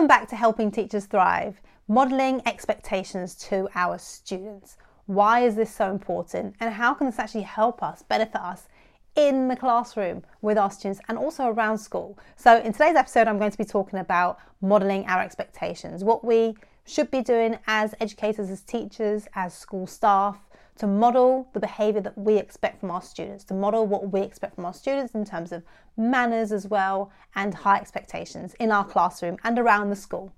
Welcome 0.00 0.18
back 0.18 0.30
to 0.30 0.36
Helping 0.36 0.70
Teachers 0.70 1.04
Thrive, 1.04 1.60
modelling 1.86 2.40
expectations 2.46 3.34
to 3.34 3.68
our 3.74 3.98
students. 3.98 4.78
Why 5.04 5.40
is 5.40 5.56
this 5.56 5.74
so 5.74 5.90
important 5.90 6.54
and 6.58 6.72
how 6.72 6.94
can 6.94 7.06
this 7.06 7.18
actually 7.18 7.42
help 7.42 7.82
us, 7.82 8.02
benefit 8.02 8.40
us 8.40 8.66
in 9.14 9.48
the 9.48 9.56
classroom 9.56 10.22
with 10.40 10.56
our 10.56 10.70
students 10.70 11.02
and 11.06 11.18
also 11.18 11.48
around 11.48 11.76
school? 11.76 12.18
So, 12.34 12.62
in 12.62 12.72
today's 12.72 12.96
episode, 12.96 13.28
I'm 13.28 13.36
going 13.36 13.50
to 13.50 13.58
be 13.58 13.66
talking 13.66 13.98
about 13.98 14.38
modelling 14.62 15.04
our 15.04 15.20
expectations, 15.20 16.02
what 16.02 16.24
we 16.24 16.54
should 16.86 17.10
be 17.10 17.20
doing 17.20 17.58
as 17.66 17.94
educators, 18.00 18.48
as 18.48 18.62
teachers, 18.62 19.28
as 19.34 19.52
school 19.52 19.86
staff 19.86 20.38
to 20.80 20.86
model 20.86 21.46
the 21.52 21.60
behaviour 21.60 22.00
that 22.00 22.16
we 22.16 22.38
expect 22.38 22.80
from 22.80 22.90
our 22.90 23.02
students, 23.02 23.44
to 23.44 23.52
model 23.52 23.86
what 23.86 24.10
we 24.10 24.22
expect 24.22 24.54
from 24.54 24.64
our 24.64 24.72
students 24.72 25.14
in 25.14 25.26
terms 25.26 25.52
of 25.52 25.62
manners 25.98 26.52
as 26.52 26.66
well 26.66 27.12
and 27.34 27.52
high 27.52 27.76
expectations 27.76 28.54
in 28.54 28.72
our 28.72 28.84
classroom 28.84 29.36
and 29.44 29.58
around 29.58 29.90
the 29.90 29.96
school. 29.96 30.32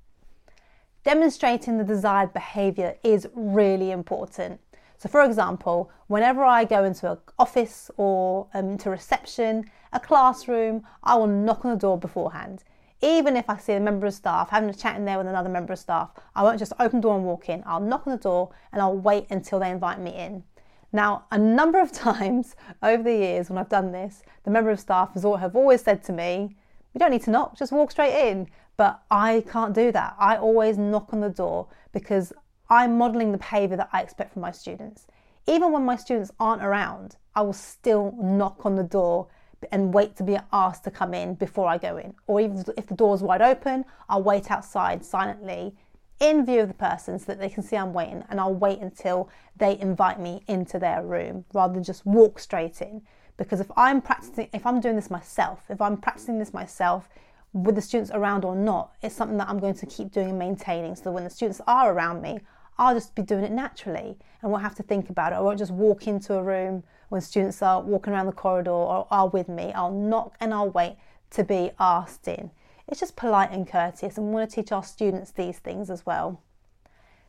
Demonstrating 1.04 1.78
the 1.78 1.84
desired 1.84 2.32
behaviour 2.32 2.96
is 3.04 3.28
really 3.34 3.92
important. 3.92 4.60
So, 4.98 5.08
for 5.08 5.22
example, 5.22 5.92
whenever 6.08 6.44
I 6.44 6.64
go 6.64 6.82
into 6.82 7.12
an 7.12 7.18
office 7.38 7.88
or 7.96 8.48
um, 8.52 8.78
reception, 8.84 9.70
a 9.92 10.00
classroom, 10.00 10.82
I 11.04 11.14
will 11.14 11.28
knock 11.28 11.64
on 11.64 11.70
the 11.70 11.76
door 11.76 11.98
beforehand 11.98 12.64
even 13.02 13.36
if 13.36 13.50
I 13.50 13.58
see 13.58 13.72
a 13.72 13.80
member 13.80 14.06
of 14.06 14.14
staff 14.14 14.50
having 14.50 14.70
a 14.70 14.74
chat 14.74 14.96
in 14.96 15.04
there 15.04 15.18
with 15.18 15.26
another 15.26 15.48
member 15.48 15.72
of 15.72 15.78
staff, 15.78 16.10
I 16.34 16.42
won't 16.44 16.58
just 16.58 16.72
open 16.78 17.00
the 17.00 17.02
door 17.02 17.16
and 17.16 17.24
walk 17.24 17.48
in. 17.48 17.62
I'll 17.66 17.80
knock 17.80 18.06
on 18.06 18.12
the 18.12 18.22
door 18.22 18.50
and 18.72 18.80
I'll 18.80 18.96
wait 18.96 19.26
until 19.28 19.58
they 19.58 19.70
invite 19.70 20.00
me 20.00 20.14
in. 20.14 20.44
Now, 20.92 21.24
a 21.32 21.38
number 21.38 21.80
of 21.80 21.90
times 22.08 22.54
over 22.82 23.02
the 23.02 23.14
years 23.14 23.50
when 23.50 23.58
I've 23.58 23.68
done 23.68 23.92
this, 23.92 24.22
the 24.44 24.50
member 24.50 24.70
of 24.70 24.78
staff 24.80 25.14
has 25.14 25.24
have 25.24 25.56
always 25.56 25.82
said 25.82 26.04
to 26.04 26.12
me, 26.12 26.56
"You 26.94 26.98
don't 27.00 27.10
need 27.10 27.24
to 27.24 27.30
knock, 27.30 27.56
just 27.56 27.72
walk 27.72 27.90
straight 27.90 28.30
in." 28.30 28.48
But 28.76 29.02
I 29.10 29.44
can't 29.48 29.74
do 29.74 29.92
that. 29.92 30.16
I 30.18 30.36
always 30.36 30.78
knock 30.78 31.12
on 31.12 31.20
the 31.20 31.28
door 31.28 31.68
because 31.92 32.32
I'm 32.70 32.96
modelling 32.96 33.32
the 33.32 33.38
behaviour 33.38 33.76
that 33.76 33.90
I 33.92 34.00
expect 34.00 34.32
from 34.32 34.42
my 34.42 34.52
students. 34.52 35.06
Even 35.46 35.72
when 35.72 35.84
my 35.84 35.96
students 35.96 36.30
aren't 36.40 36.62
around, 36.62 37.16
I 37.34 37.42
will 37.42 37.52
still 37.52 38.14
knock 38.18 38.64
on 38.64 38.76
the 38.76 38.82
door 38.82 39.28
and 39.70 39.94
wait 39.94 40.16
to 40.16 40.22
be 40.22 40.38
asked 40.52 40.84
to 40.84 40.90
come 40.90 41.14
in 41.14 41.34
before 41.34 41.68
I 41.68 41.78
go 41.78 41.96
in. 41.96 42.14
Or 42.26 42.40
even 42.40 42.64
if 42.76 42.86
the 42.86 42.94
door's 42.94 43.22
wide 43.22 43.42
open, 43.42 43.84
I'll 44.08 44.22
wait 44.22 44.50
outside 44.50 45.04
silently 45.04 45.74
in 46.20 46.46
view 46.46 46.60
of 46.60 46.68
the 46.68 46.74
person 46.74 47.18
so 47.18 47.26
that 47.26 47.40
they 47.40 47.48
can 47.48 47.62
see 47.62 47.76
I'm 47.76 47.92
waiting 47.92 48.24
and 48.28 48.40
I'll 48.40 48.54
wait 48.54 48.80
until 48.80 49.28
they 49.56 49.78
invite 49.78 50.20
me 50.20 50.42
into 50.46 50.78
their 50.78 51.02
room 51.02 51.44
rather 51.52 51.74
than 51.74 51.82
just 51.82 52.06
walk 52.06 52.38
straight 52.38 52.80
in. 52.80 53.02
Because 53.36 53.60
if 53.60 53.70
I'm 53.76 54.00
practicing, 54.00 54.48
if 54.52 54.64
I'm 54.66 54.80
doing 54.80 54.96
this 54.96 55.10
myself, 55.10 55.64
if 55.68 55.80
I'm 55.80 55.96
practicing 55.96 56.38
this 56.38 56.54
myself 56.54 57.08
with 57.52 57.74
the 57.74 57.82
students 57.82 58.10
around 58.12 58.44
or 58.44 58.54
not, 58.54 58.92
it's 59.02 59.14
something 59.14 59.36
that 59.38 59.48
I'm 59.48 59.58
going 59.58 59.74
to 59.74 59.86
keep 59.86 60.12
doing 60.12 60.30
and 60.30 60.38
maintaining 60.38 60.94
so 60.94 61.04
that 61.04 61.12
when 61.12 61.24
the 61.24 61.30
students 61.30 61.60
are 61.66 61.92
around 61.92 62.22
me, 62.22 62.40
I'll 62.78 62.94
just 62.94 63.14
be 63.14 63.22
doing 63.22 63.44
it 63.44 63.52
naturally 63.52 64.16
and 64.40 64.50
won't 64.50 64.62
have 64.62 64.74
to 64.76 64.82
think 64.82 65.10
about 65.10 65.32
it. 65.32 65.36
I 65.36 65.40
won't 65.40 65.58
just 65.58 65.72
walk 65.72 66.06
into 66.06 66.34
a 66.34 66.42
room 66.42 66.82
when 67.12 67.20
students 67.20 67.60
are 67.60 67.82
walking 67.82 68.14
around 68.14 68.24
the 68.24 68.32
corridor 68.32 68.70
or 68.70 69.06
are 69.10 69.28
with 69.28 69.46
me, 69.46 69.70
I'll 69.74 69.92
knock 69.92 70.34
and 70.40 70.54
I'll 70.54 70.70
wait 70.70 70.96
to 71.32 71.44
be 71.44 71.70
asked 71.78 72.26
in. 72.26 72.50
It's 72.88 73.00
just 73.00 73.16
polite 73.16 73.50
and 73.50 73.68
courteous, 73.68 74.16
and 74.16 74.26
we 74.26 74.32
want 74.32 74.48
to 74.48 74.56
teach 74.56 74.72
our 74.72 74.82
students 74.82 75.30
these 75.30 75.58
things 75.58 75.90
as 75.90 76.06
well. 76.06 76.40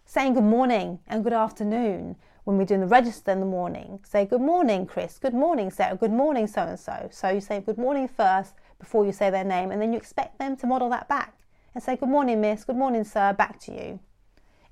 Saying 0.05 0.35
good 0.35 0.43
morning 0.45 0.99
and 1.05 1.21
good 1.21 1.33
afternoon 1.33 2.15
when 2.45 2.57
we're 2.57 2.63
doing 2.65 2.79
the 2.79 2.87
register 2.87 3.31
in 3.31 3.41
the 3.41 3.45
morning. 3.45 3.99
Say 4.03 4.25
good 4.25 4.41
morning, 4.41 4.85
Chris. 4.85 5.19
Good 5.19 5.33
morning, 5.33 5.69
Sarah. 5.69 5.97
Good 5.97 6.11
morning, 6.11 6.47
so 6.47 6.61
and 6.61 6.79
so. 6.79 7.09
So 7.11 7.29
you 7.29 7.41
say 7.41 7.59
good 7.59 7.77
morning 7.77 8.07
first 8.07 8.53
before 8.79 9.05
you 9.05 9.11
say 9.11 9.29
their 9.29 9.43
name, 9.43 9.71
and 9.71 9.81
then 9.81 9.91
you 9.91 9.97
expect 9.97 10.39
them 10.39 10.55
to 10.57 10.67
model 10.67 10.89
that 10.91 11.09
back 11.09 11.37
and 11.75 11.83
say 11.83 11.97
good 11.97 12.09
morning, 12.09 12.39
miss. 12.39 12.63
Good 12.63 12.77
morning, 12.77 13.03
sir. 13.03 13.33
Back 13.33 13.59
to 13.61 13.73
you. 13.73 13.99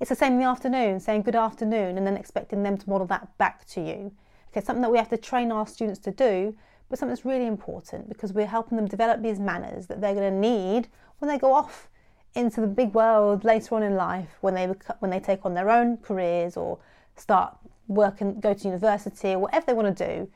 It's 0.02 0.10
the 0.10 0.16
same 0.16 0.34
in 0.34 0.40
the 0.40 0.46
afternoon, 0.46 1.00
saying 1.00 1.22
good 1.22 1.36
afternoon 1.36 1.96
and 1.96 2.08
then 2.08 2.18
expecting 2.18 2.64
them 2.64 2.76
to 2.76 2.90
model 2.90 3.06
that 3.08 3.38
back 3.38 3.66
to 3.68 3.82
you. 3.82 4.12
Okay, 4.50 4.66
something 4.66 4.82
that 4.82 4.92
we 4.92 4.98
have 4.98 5.10
to 5.10 5.18
train 5.18 5.52
our 5.52 5.68
students 5.68 6.00
to 6.00 6.12
do, 6.12 6.58
but 6.90 6.98
something 6.98 7.14
that's 7.14 7.24
really 7.24 7.46
important 7.46 8.10
because 8.10 8.34
we're 8.34 8.48
helping 8.48 8.78
them 8.78 8.88
develop 8.88 9.22
these 9.22 9.40
manners 9.40 9.86
that 9.86 10.02
they're 10.02 10.16
going 10.16 10.34
to 10.34 10.40
need 10.40 10.88
when 11.20 11.30
they 11.30 11.38
go 11.38 11.54
off 11.54 11.88
into 12.34 12.62
the 12.62 12.68
big 12.68 12.96
world 12.96 13.44
later 13.44 13.76
on 13.76 13.84
in 13.84 13.94
life 13.94 14.38
when 14.42 14.56
they 14.56 14.66
when 15.00 15.12
they 15.12 15.20
take 15.20 15.46
on 15.46 15.54
their 15.54 15.70
own 15.70 15.98
careers 15.98 16.58
or 16.58 16.80
start 17.16 17.56
working, 17.88 18.40
go 18.40 18.56
to 18.56 18.64
university 18.64 19.34
or 19.34 19.40
whatever 19.40 19.68
they 19.68 19.74
want 19.74 19.96
to 19.96 20.08
do, 20.08 20.28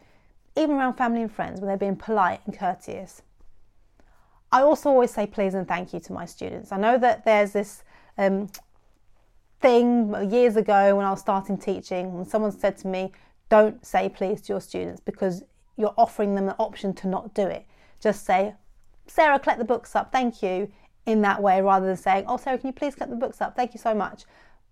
even 0.55 0.75
around 0.75 0.93
family 0.93 1.23
and 1.23 1.31
friends, 1.31 1.59
when 1.59 1.67
they're 1.67 1.75
being 1.75 1.95
polite 1.95 2.41
and 2.45 2.55
courteous. 2.55 3.23
I 4.51 4.61
also 4.61 4.89
always 4.89 5.09
say 5.09 5.25
please 5.25 5.55
and 5.55 5.67
thank 5.67 5.91
you 5.91 5.99
to 6.01 6.13
my 6.13 6.25
students. 6.25 6.71
I 6.71 6.77
know 6.77 6.99
that 6.99 7.25
there's 7.25 7.53
this 7.53 7.83
um, 8.19 8.47
thing 9.61 10.31
years 10.31 10.55
ago 10.55 10.95
when 10.95 11.05
I 11.05 11.11
was 11.11 11.19
starting 11.19 11.57
teaching, 11.57 12.13
when 12.13 12.25
someone 12.25 12.51
said 12.51 12.77
to 12.77 12.87
me, 12.87 13.11
don't 13.49 13.85
say 13.85 14.09
please 14.09 14.41
to 14.41 14.53
your 14.53 14.61
students 14.61 14.99
because 14.99 15.43
you're 15.77 15.93
offering 15.97 16.35
them 16.35 16.45
the 16.45 16.57
option 16.57 16.93
to 16.93 17.07
not 17.07 17.33
do 17.33 17.47
it. 17.47 17.65
Just 17.99 18.25
say, 18.25 18.53
Sarah, 19.07 19.39
collect 19.39 19.59
the 19.59 19.65
books 19.65 19.95
up, 19.95 20.11
thank 20.11 20.41
you, 20.41 20.71
in 21.05 21.21
that 21.21 21.41
way 21.41 21.61
rather 21.61 21.85
than 21.85 21.97
saying, 21.97 22.25
Oh, 22.27 22.37
Sarah, 22.37 22.57
can 22.57 22.67
you 22.67 22.73
please 22.73 22.95
collect 22.95 23.11
the 23.11 23.17
books 23.17 23.41
up? 23.41 23.55
Thank 23.55 23.73
you 23.73 23.79
so 23.79 23.93
much. 23.93 24.23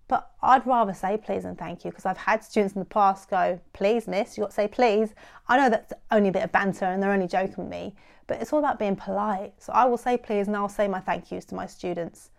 But 0.08 0.30
I'd 0.42 0.66
rather 0.68 0.94
say 0.94 1.18
please 1.18 1.46
and 1.46 1.58
thank 1.58 1.86
you 1.86 1.92
because 1.92 2.06
I've 2.06 2.18
had 2.18 2.44
students 2.44 2.76
in 2.76 2.80
the 2.80 2.86
past 2.86 3.30
go, 3.30 3.60
Please, 3.74 4.08
miss, 4.08 4.38
you've 4.38 4.44
got 4.44 4.50
to 4.50 4.56
say 4.56 4.68
please. 4.68 5.14
I 5.48 5.58
know 5.58 5.70
that's 5.70 5.94
only 6.12 6.30
a 6.30 6.32
bit 6.32 6.44
of 6.44 6.52
banter 6.52 6.86
and 6.86 7.02
they're 7.02 7.12
only 7.12 7.28
joking 7.28 7.66
with 7.66 7.70
me, 7.70 7.96
but 8.28 8.42
it's 8.42 8.52
all 8.52 8.60
about 8.60 8.80
being 8.80 8.96
polite. 8.96 9.54
So 9.58 9.72
I 9.74 9.86
will 9.86 9.98
say 9.98 10.18
please 10.18 10.48
and 10.48 10.56
I'll 10.56 10.70
say 10.70 10.88
my 10.88 11.00
thank 11.00 11.32
yous 11.32 11.46
to 11.46 11.56
my 11.56 11.68
students. 11.68 12.30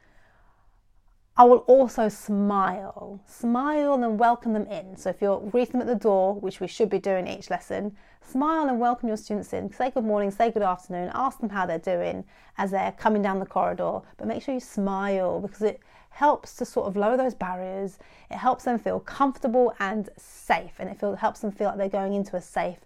I 1.36 1.42
will 1.42 1.58
also 1.66 2.08
smile, 2.08 3.20
smile 3.26 3.94
and 3.94 4.20
welcome 4.20 4.52
them 4.52 4.66
in. 4.68 4.96
So 4.96 5.10
if 5.10 5.20
you're 5.20 5.40
greeting 5.40 5.80
them 5.80 5.88
at 5.88 5.88
the 5.88 6.00
door, 6.00 6.34
which 6.34 6.60
we 6.60 6.68
should 6.68 6.88
be 6.88 7.00
doing 7.00 7.26
each 7.26 7.50
lesson, 7.50 7.96
smile 8.22 8.68
and 8.68 8.78
welcome 8.78 9.08
your 9.08 9.16
students 9.16 9.52
in. 9.52 9.72
Say 9.72 9.90
good 9.90 10.04
morning, 10.04 10.30
say 10.30 10.52
good 10.52 10.62
afternoon, 10.62 11.10
ask 11.12 11.40
them 11.40 11.48
how 11.48 11.66
they're 11.66 11.80
doing 11.80 12.24
as 12.56 12.70
they're 12.70 12.92
coming 12.92 13.20
down 13.20 13.40
the 13.40 13.46
corridor. 13.46 13.98
But 14.16 14.28
make 14.28 14.44
sure 14.44 14.54
you 14.54 14.60
smile 14.60 15.40
because 15.40 15.62
it 15.62 15.80
helps 16.10 16.54
to 16.54 16.64
sort 16.64 16.86
of 16.86 16.96
lower 16.96 17.16
those 17.16 17.34
barriers. 17.34 17.98
It 18.30 18.36
helps 18.36 18.62
them 18.62 18.78
feel 18.78 19.00
comfortable 19.00 19.74
and 19.80 20.08
safe, 20.16 20.74
and 20.78 20.88
it 20.88 21.00
feel, 21.00 21.16
helps 21.16 21.40
them 21.40 21.50
feel 21.50 21.66
like 21.66 21.78
they're 21.78 21.88
going 21.88 22.14
into 22.14 22.36
a 22.36 22.40
safe 22.40 22.78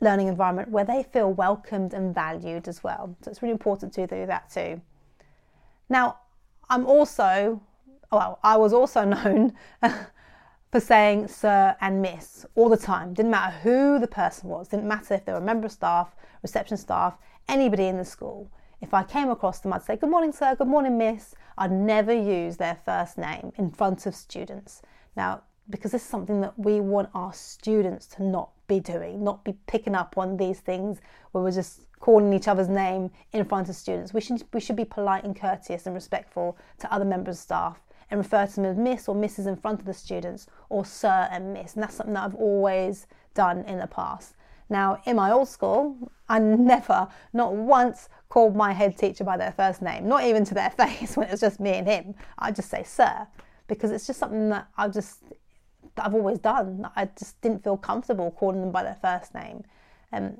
learning 0.00 0.28
environment 0.28 0.70
where 0.70 0.86
they 0.86 1.02
feel 1.02 1.30
welcomed 1.30 1.92
and 1.92 2.14
valued 2.14 2.68
as 2.68 2.82
well. 2.82 3.14
So 3.20 3.30
it's 3.30 3.42
really 3.42 3.52
important 3.52 3.92
to 3.92 4.06
do 4.06 4.24
that 4.24 4.50
too. 4.50 4.80
Now, 5.90 6.20
I'm 6.70 6.86
also 6.86 7.60
well, 8.12 8.38
I 8.44 8.56
was 8.56 8.72
also 8.72 9.04
known 9.04 9.54
for 10.70 10.80
saying 10.80 11.28
sir 11.28 11.74
and 11.80 12.02
miss 12.02 12.46
all 12.54 12.68
the 12.68 12.76
time. 12.76 13.14
Didn't 13.14 13.30
matter 13.30 13.56
who 13.58 13.98
the 13.98 14.06
person 14.06 14.48
was, 14.48 14.68
didn't 14.68 14.86
matter 14.86 15.14
if 15.14 15.24
they 15.24 15.32
were 15.32 15.38
a 15.38 15.42
member 15.42 15.66
of 15.66 15.72
staff, 15.72 16.14
reception 16.42 16.76
staff, 16.76 17.16
anybody 17.48 17.86
in 17.86 17.96
the 17.96 18.04
school. 18.04 18.50
If 18.80 18.94
I 18.94 19.04
came 19.04 19.30
across 19.30 19.60
them, 19.60 19.72
I'd 19.72 19.82
say, 19.82 19.96
Good 19.96 20.10
morning, 20.10 20.32
sir, 20.32 20.54
good 20.56 20.68
morning, 20.68 20.98
miss. 20.98 21.34
I'd 21.56 21.72
never 21.72 22.12
use 22.12 22.56
their 22.56 22.78
first 22.84 23.16
name 23.16 23.52
in 23.56 23.70
front 23.70 24.06
of 24.06 24.14
students. 24.14 24.82
Now, 25.16 25.42
because 25.70 25.92
this 25.92 26.02
is 26.02 26.08
something 26.08 26.40
that 26.40 26.58
we 26.58 26.80
want 26.80 27.08
our 27.14 27.32
students 27.32 28.06
to 28.06 28.22
not 28.24 28.50
be 28.66 28.80
doing, 28.80 29.22
not 29.22 29.44
be 29.44 29.54
picking 29.66 29.94
up 29.94 30.18
on 30.18 30.36
these 30.36 30.60
things 30.60 31.00
where 31.30 31.44
we're 31.44 31.52
just 31.52 31.82
calling 32.00 32.32
each 32.32 32.48
other's 32.48 32.68
name 32.68 33.10
in 33.32 33.44
front 33.44 33.68
of 33.68 33.76
students. 33.76 34.12
We 34.12 34.20
should, 34.20 34.42
we 34.52 34.60
should 34.60 34.76
be 34.76 34.84
polite 34.84 35.22
and 35.22 35.38
courteous 35.38 35.86
and 35.86 35.94
respectful 35.94 36.58
to 36.80 36.92
other 36.92 37.04
members 37.04 37.36
of 37.36 37.42
staff 37.42 37.80
and 38.12 38.18
refer 38.18 38.46
to 38.46 38.56
them 38.56 38.66
as 38.66 38.76
Miss 38.76 39.08
or 39.08 39.16
Mrs. 39.16 39.46
in 39.46 39.56
front 39.56 39.80
of 39.80 39.86
the 39.86 39.94
students 39.94 40.46
or 40.68 40.84
Sir 40.84 41.28
and 41.32 41.54
Miss. 41.54 41.72
And 41.74 41.82
that's 41.82 41.94
something 41.94 42.12
that 42.12 42.24
I've 42.24 42.34
always 42.34 43.06
done 43.32 43.64
in 43.64 43.78
the 43.78 43.86
past. 43.86 44.34
Now, 44.68 45.00
in 45.06 45.16
my 45.16 45.32
old 45.32 45.48
school, 45.48 45.96
I 46.28 46.38
never, 46.38 47.08
not 47.32 47.54
once, 47.54 48.10
called 48.28 48.54
my 48.54 48.74
head 48.74 48.98
teacher 48.98 49.24
by 49.24 49.38
their 49.38 49.52
first 49.52 49.80
name, 49.80 50.06
not 50.06 50.24
even 50.24 50.44
to 50.44 50.52
their 50.52 50.70
face 50.78 51.16
when 51.16 51.26
it 51.26 51.30
was 51.30 51.40
just 51.40 51.58
me 51.58 51.70
and 51.70 51.88
him. 51.88 52.14
I'd 52.38 52.54
just 52.54 52.68
say 52.68 52.82
Sir 52.82 53.26
because 53.66 53.90
it's 53.90 54.06
just 54.06 54.18
something 54.18 54.50
that 54.50 54.68
I've 54.76 54.92
just 54.92 55.20
that 55.94 56.04
I've 56.04 56.14
always 56.14 56.38
done. 56.38 56.86
I 56.94 57.06
just 57.18 57.40
didn't 57.40 57.64
feel 57.64 57.78
comfortable 57.78 58.30
calling 58.30 58.60
them 58.60 58.72
by 58.72 58.82
their 58.82 58.98
first 59.00 59.34
name. 59.34 59.64
Um, 60.12 60.36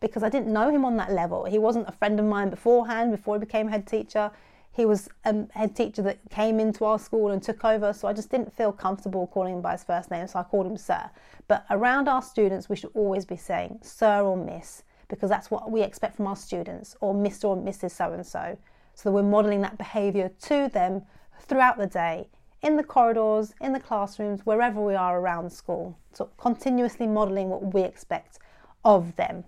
because 0.00 0.22
I 0.22 0.30
didn't 0.30 0.50
know 0.50 0.70
him 0.70 0.86
on 0.86 0.96
that 0.96 1.12
level. 1.12 1.44
He 1.44 1.58
wasn't 1.58 1.86
a 1.86 1.92
friend 1.92 2.18
of 2.18 2.24
mine 2.24 2.48
beforehand, 2.48 3.10
before 3.10 3.36
he 3.36 3.40
became 3.40 3.68
head 3.68 3.86
teacher. 3.86 4.30
He 4.80 4.86
was 4.86 5.10
a 5.26 5.44
head 5.52 5.76
teacher 5.76 6.00
that 6.00 6.18
came 6.30 6.58
into 6.58 6.86
our 6.86 6.98
school 6.98 7.32
and 7.32 7.42
took 7.42 7.66
over, 7.66 7.92
so 7.92 8.08
I 8.08 8.14
just 8.14 8.30
didn't 8.30 8.50
feel 8.50 8.72
comfortable 8.72 9.26
calling 9.26 9.56
him 9.56 9.60
by 9.60 9.72
his 9.72 9.84
first 9.84 10.10
name, 10.10 10.26
so 10.26 10.38
I 10.38 10.42
called 10.42 10.64
him 10.64 10.78
Sir. 10.78 11.10
But 11.48 11.66
around 11.68 12.08
our 12.08 12.22
students, 12.22 12.70
we 12.70 12.76
should 12.76 12.92
always 12.94 13.26
be 13.26 13.36
saying 13.36 13.80
Sir 13.82 14.22
or 14.22 14.38
Miss, 14.38 14.82
because 15.08 15.28
that's 15.28 15.50
what 15.50 15.70
we 15.70 15.82
expect 15.82 16.16
from 16.16 16.26
our 16.28 16.34
students, 16.34 16.96
or 17.02 17.14
Mr. 17.14 17.44
or 17.44 17.58
Mrs. 17.58 17.90
So 17.90 18.14
and 18.14 18.24
so, 18.24 18.56
so 18.94 19.10
that 19.10 19.14
we're 19.14 19.22
modelling 19.22 19.60
that 19.60 19.76
behaviour 19.76 20.30
to 20.44 20.70
them 20.72 21.02
throughout 21.42 21.76
the 21.76 21.86
day, 21.86 22.30
in 22.62 22.78
the 22.78 22.82
corridors, 22.82 23.52
in 23.60 23.74
the 23.74 23.80
classrooms, 23.80 24.46
wherever 24.46 24.80
we 24.80 24.94
are 24.94 25.20
around 25.20 25.52
school. 25.52 25.98
So 26.14 26.30
continuously 26.38 27.06
modelling 27.06 27.50
what 27.50 27.74
we 27.74 27.82
expect 27.82 28.38
of 28.82 29.14
them. 29.16 29.44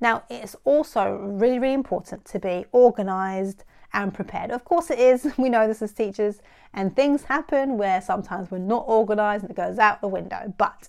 Now, 0.00 0.24
it's 0.28 0.56
also 0.64 1.16
really, 1.16 1.58
really 1.58 1.74
important 1.74 2.24
to 2.26 2.38
be 2.38 2.66
organised 2.74 3.64
and 3.92 4.12
prepared. 4.12 4.50
Of 4.50 4.64
course, 4.64 4.90
it 4.90 4.98
is. 4.98 5.32
We 5.38 5.48
know 5.48 5.66
this 5.66 5.82
as 5.82 5.92
teachers, 5.92 6.40
and 6.72 6.94
things 6.94 7.22
happen 7.22 7.78
where 7.78 8.00
sometimes 8.00 8.50
we're 8.50 8.58
not 8.58 8.86
organised 8.86 9.42
and 9.44 9.50
it 9.50 9.56
goes 9.56 9.78
out 9.78 10.00
the 10.00 10.08
window. 10.08 10.52
But 10.58 10.88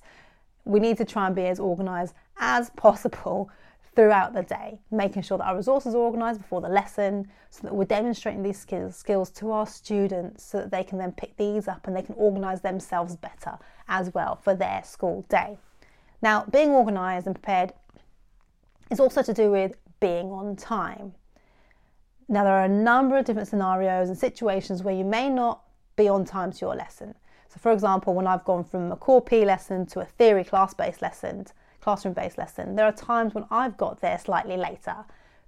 we 0.66 0.80
need 0.80 0.98
to 0.98 1.06
try 1.06 1.28
and 1.28 1.36
be 1.36 1.46
as 1.46 1.60
organised 1.60 2.16
as 2.38 2.72
possible 2.72 3.50
throughout 3.96 4.34
the 4.34 4.44
day, 4.44 4.78
making 4.92 5.22
sure 5.22 5.38
that 5.38 5.46
our 5.46 5.56
resources 5.56 5.96
are 5.96 6.00
organised 6.02 6.42
before 6.42 6.60
the 6.60 6.68
lesson 6.68 7.30
so 7.50 7.62
that 7.64 7.74
we're 7.74 7.86
demonstrating 7.86 8.44
these 8.44 8.60
skills, 8.60 8.96
skills 8.96 9.30
to 9.30 9.52
our 9.52 9.66
students 9.66 10.44
so 10.44 10.58
that 10.58 10.72
they 10.72 10.84
can 10.84 10.98
then 10.98 11.14
pick 11.14 11.38
these 11.38 11.68
up 11.68 11.88
and 11.88 11.96
they 11.96 12.02
can 12.02 12.16
organise 12.16 12.60
themselves 12.60 13.16
better 13.16 13.58
as 13.88 14.14
well 14.14 14.36
for 14.36 14.54
their 14.54 14.84
school 14.84 15.26
day. 15.30 15.58
Now, 16.22 16.46
being 16.52 16.72
organised 16.72 17.26
and 17.26 17.36
prepared 17.36 17.72
is 18.92 19.00
also 19.00 19.22
to 19.22 19.34
do 19.34 19.52
with 19.52 19.76
being 20.00 20.32
on 20.32 20.56
time. 20.56 21.14
Now, 22.28 22.44
there 22.44 22.54
are 22.54 22.66
a 22.66 22.70
number 22.70 23.18
of 23.18 23.26
different 23.26 23.48
scenarios 23.48 24.10
and 24.10 24.18
situations 24.18 24.84
where 24.84 24.96
you 24.96 25.06
may 25.06 25.30
not 25.30 25.62
be 25.96 26.08
on 26.08 26.26
time 26.26 26.52
to 26.52 26.60
your 26.60 26.76
lesson. 26.76 27.16
So, 27.50 27.60
for 27.60 27.72
example, 27.72 28.14
when 28.14 28.28
I've 28.28 28.44
gone 28.44 28.64
from 28.64 28.92
a 28.92 28.96
core 28.96 29.22
PE 29.22 29.46
lesson 29.46 29.86
to 29.88 30.00
a 30.02 30.06
theory 30.06 30.44
class 30.44 30.74
based 30.74 31.02
lesson, 31.02 31.46
classroom 31.82 32.14
based 32.14 32.38
lesson, 32.38 32.76
there 32.76 32.86
are 32.86 32.92
times 32.92 33.34
when 33.34 33.46
I've 33.52 33.78
got 33.78 34.02
there 34.02 34.18
slightly 34.18 34.58
later 34.58 34.96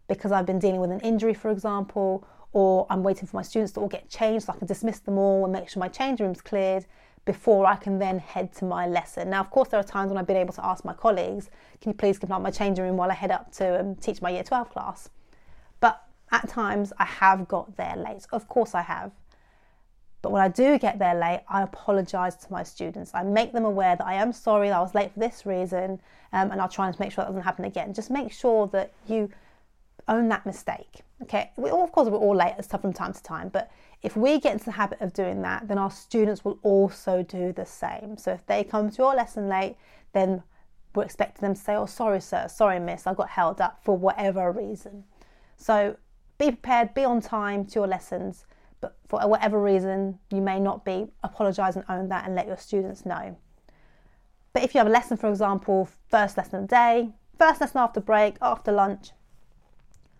because 0.07 0.31
I've 0.31 0.45
been 0.45 0.60
dealing 0.60 0.80
with 0.80 0.92
an 0.92 1.00
injury, 1.01 1.34
for 1.34 1.51
example, 1.51 2.25
or 2.54 2.88
I'm 2.89 3.04
waiting 3.04 3.28
for 3.28 3.36
my 3.36 3.42
students 3.42 3.74
to 3.74 3.81
all 3.81 3.88
get 3.88 4.10
changed 4.10 4.45
so 4.45 4.54
I 4.54 4.57
can 4.57 4.68
dismiss 4.68 5.00
them 5.00 5.18
all 5.18 5.44
and 5.44 5.51
make 5.51 5.69
sure 5.69 5.80
my 5.80 5.89
change 5.89 6.22
room's 6.22 6.42
cleared 6.42 6.86
before 7.27 7.65
I 7.68 7.75
can 7.75 8.00
then 8.00 8.19
head 8.19 8.53
to 8.56 8.65
my 8.65 8.88
lesson. 8.88 9.29
Now, 9.29 9.41
of 9.41 9.51
course, 9.51 9.68
there 9.68 9.79
are 9.79 9.83
times 9.83 10.09
when 10.09 10.18
I've 10.18 10.25
been 10.25 10.38
able 10.38 10.53
to 10.53 10.65
ask 10.65 10.83
my 10.85 10.94
colleagues, 10.94 11.50
can 11.81 11.91
you 11.91 11.94
please 11.94 12.18
up 12.24 12.41
my 12.41 12.50
changing 12.50 12.85
room 12.85 12.95
while 12.95 13.12
I 13.12 13.13
head 13.13 13.31
up 13.31 13.51
to 13.57 13.81
um, 13.81 13.95
teach 13.95 14.21
my 14.21 14.29
year 14.29 14.44
12 14.44 14.71
class? 14.71 15.09
But 15.81 16.01
at 16.31 16.47
times 16.47 16.94
I 16.97 17.03
have 17.03 17.47
got 17.47 17.75
there 17.75 17.95
late. 17.97 18.25
Of 18.31 18.47
course, 18.47 18.74
I 18.74 18.81
have. 18.81 19.12
But 20.21 20.31
when 20.31 20.41
I 20.41 20.47
do 20.47 20.79
get 20.79 21.00
there 21.00 21.15
late, 21.15 21.41
I 21.50 21.63
apologise 21.63 22.35
to 22.38 22.51
my 22.51 22.63
students. 22.63 23.12
I 23.13 23.24
make 23.24 23.51
them 23.51 23.65
aware 23.65 23.97
that 23.97 24.07
I 24.07 24.15
am 24.15 24.31
sorry 24.31 24.69
that 24.69 24.77
I 24.77 24.81
was 24.81 24.95
late 24.95 25.12
for 25.13 25.19
this 25.19 25.45
reason, 25.45 26.00
um, 26.31 26.51
and 26.51 26.62
I'll 26.62 26.69
try 26.69 26.88
and 26.88 26.97
make 26.97 27.12
sure 27.12 27.24
that 27.24 27.29
doesn't 27.29 27.44
happen 27.44 27.65
again. 27.65 27.94
Just 27.94 28.09
make 28.09 28.31
sure 28.31 28.68
that 28.68 28.94
you 29.06 29.29
own 30.07 30.30
that 30.30 30.45
mistake. 30.45 31.01
Okay, 31.24 31.51
we 31.57 31.69
all, 31.69 31.83
of 31.83 31.92
course, 31.92 32.09
we're 32.09 32.18
all 32.18 32.36
late 32.36 32.54
and 32.56 32.63
stuff 32.63 32.81
from 32.81 32.94
time 32.94 33.13
to 33.13 33.24
time, 33.24 33.50
but 33.50 33.71
if 34.04 34.15
we 34.15 34.39
get 34.39 34.54
into 34.54 34.65
the 34.65 34.71
habit 34.71 35.01
of 35.01 35.13
doing 35.13 35.42
that, 35.42 35.68
then 35.68 35.77
our 35.77 35.89
students 35.89 36.45
will 36.45 36.59
also 36.62 37.24
do 37.24 37.51
the 37.51 37.65
same. 37.65 38.18
So 38.18 38.31
if 38.31 38.45
they 38.45 38.63
come 38.63 38.89
to 38.92 38.98
your 38.98 39.15
lesson 39.15 39.50
late, 39.50 39.75
then 40.13 40.44
we're 40.94 41.04
expecting 41.04 41.42
them 41.42 41.56
to 41.56 41.59
say, 41.59 41.75
Oh, 41.75 41.88
sorry, 41.88 42.21
sir, 42.21 42.48
sorry, 42.48 42.80
miss, 42.80 43.07
I 43.07 43.13
got 43.13 43.30
held 43.30 43.59
up 43.59 43.80
for 43.83 43.98
whatever 43.98 44.51
reason. 44.51 45.04
So 45.56 45.98
be 46.38 46.51
prepared, 46.51 46.94
be 46.94 47.03
on 47.03 47.21
time 47.21 47.65
to 47.65 47.80
your 47.80 47.88
lessons 47.88 48.45
but 48.81 48.95
for 49.07 49.27
whatever 49.27 49.62
reason 49.62 50.19
you 50.31 50.42
may 50.42 50.60
not 50.60 50.86
be, 50.86 51.07
apologise 51.24 51.75
and 51.75 51.86
own 51.89 52.10
that 52.10 52.25
and 52.25 52.36
let 52.36 52.48
your 52.48 52.57
students 52.57 53.06
know. 53.06 53.38
But 54.53 54.63
if 54.63 54.74
you 54.74 54.80
have 54.80 54.88
a 54.88 54.92
lesson, 54.92 55.18
for 55.18 55.30
example, 55.30 55.89
first 56.10 56.38
lesson 56.38 56.63
of 56.63 56.69
the 56.69 56.75
day, 56.75 57.10
first 57.38 57.62
lesson 57.62 57.80
after 57.80 58.00
break, 58.00 58.38
after 58.42 58.71
lunch, 58.71 59.12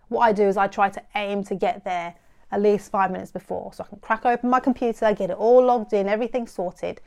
what 0.10 0.22
I 0.22 0.32
do 0.32 0.44
is 0.44 0.58
I 0.58 0.68
try 0.68 0.90
to 0.90 1.02
aim 1.16 1.44
to 1.46 1.56
get 1.56 1.84
there 1.84 2.16
at 2.52 2.62
least 2.62 2.92
five 2.92 3.12
minutes 3.12 3.32
before 3.32 3.74
so 3.74 3.84
I 3.84 3.88
can 3.88 4.00
crack 4.00 4.26
open 4.26 4.50
my 4.50 4.60
computer, 4.60 5.14
get 5.14 5.30
it 5.30 5.38
all 5.38 5.64
logged 5.64 5.94
in, 5.94 6.08
everything 6.08 6.48
sorted, 6.48 7.02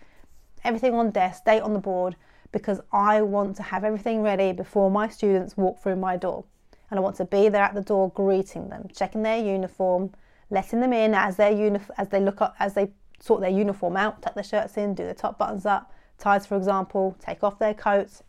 everything 0.65 0.95
on 0.95 1.11
desk, 1.11 1.45
date 1.45 1.61
on 1.61 1.73
the 1.73 1.79
board, 1.79 2.17
because 2.53 2.81
I 2.93 3.23
want 3.23 3.57
to 3.57 3.63
have 3.63 3.85
everything 3.85 4.23
ready 4.23 4.53
before 4.53 4.91
my 4.91 5.09
students 5.09 5.57
walk 5.57 5.83
through 5.83 5.97
my 5.97 6.17
door. 6.17 6.45
And 6.91 6.99
I 6.99 7.03
want 7.03 7.17
to 7.17 7.25
be 7.25 7.49
there 7.49 7.63
at 7.63 7.75
the 7.75 7.81
door 7.81 8.11
greeting 8.11 8.69
them, 8.69 8.89
checking 8.95 9.23
their 9.23 9.39
uniform, 9.39 10.13
letting 10.51 10.81
them 10.81 10.93
in 10.93 11.15
as 11.15 11.37
their 11.37 11.53
uni- 11.53 11.81
as 11.97 12.09
they 12.09 12.21
look 12.21 12.41
up 12.41 12.57
as 12.59 12.75
they 12.75 12.91
sort 13.21 13.41
their 13.41 13.51
uniform 13.51 13.97
out, 13.97 14.21
tuck 14.21 14.35
their 14.35 14.43
shirts 14.43 14.77
in, 14.77 14.95
do 14.95 15.07
the 15.07 15.15
top 15.15 15.39
buttons 15.39 15.65
up, 15.65 15.93
ties 16.19 16.47
for 16.47 16.57
example, 16.57 17.17
take 17.21 17.45
off 17.45 17.59
their 17.59 17.75
coats, 17.75 18.25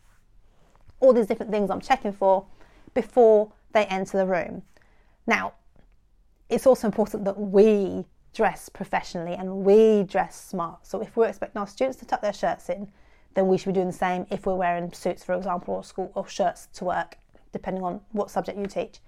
all 0.99 1.13
these 1.13 1.25
different 1.25 1.51
things 1.51 1.71
I'm 1.71 1.81
checking 1.81 2.13
for 2.13 2.45
before 2.93 3.51
they 3.73 3.85
enter 3.85 4.17
the 4.17 4.25
room. 4.25 4.63
Now, 5.27 5.53
it's 6.49 6.67
also 6.67 6.87
important 6.87 7.25
that 7.25 7.39
we 7.39 8.05
dress 8.33 8.69
professionally 8.69 9.33
and 9.33 9.63
we 9.63 10.03
dress 10.03 10.39
smart. 10.39 10.85
So 10.85 11.01
if 11.01 11.15
we're 11.15 11.27
expecting 11.27 11.59
our 11.59 11.67
students 11.67 11.99
to 11.99 12.05
tuck 12.05 12.21
their 12.21 12.33
shirts 12.33 12.69
in, 12.69 12.91
then 13.33 13.47
we 13.47 13.57
should 13.57 13.67
be 13.67 13.73
doing 13.73 13.87
the 13.87 13.93
same 13.93 14.25
if 14.29 14.45
we're 14.45 14.55
wearing 14.55 14.91
suits, 14.91 15.23
for 15.23 15.33
example, 15.35 15.75
or 15.75 15.83
school 15.83 16.11
or 16.15 16.27
shirts 16.27 16.67
to 16.73 16.85
work, 16.85 17.17
depending 17.51 17.83
on 17.83 18.01
what 18.11 18.29
subject 18.29 18.57
you 18.57 18.65
teach 18.65 18.99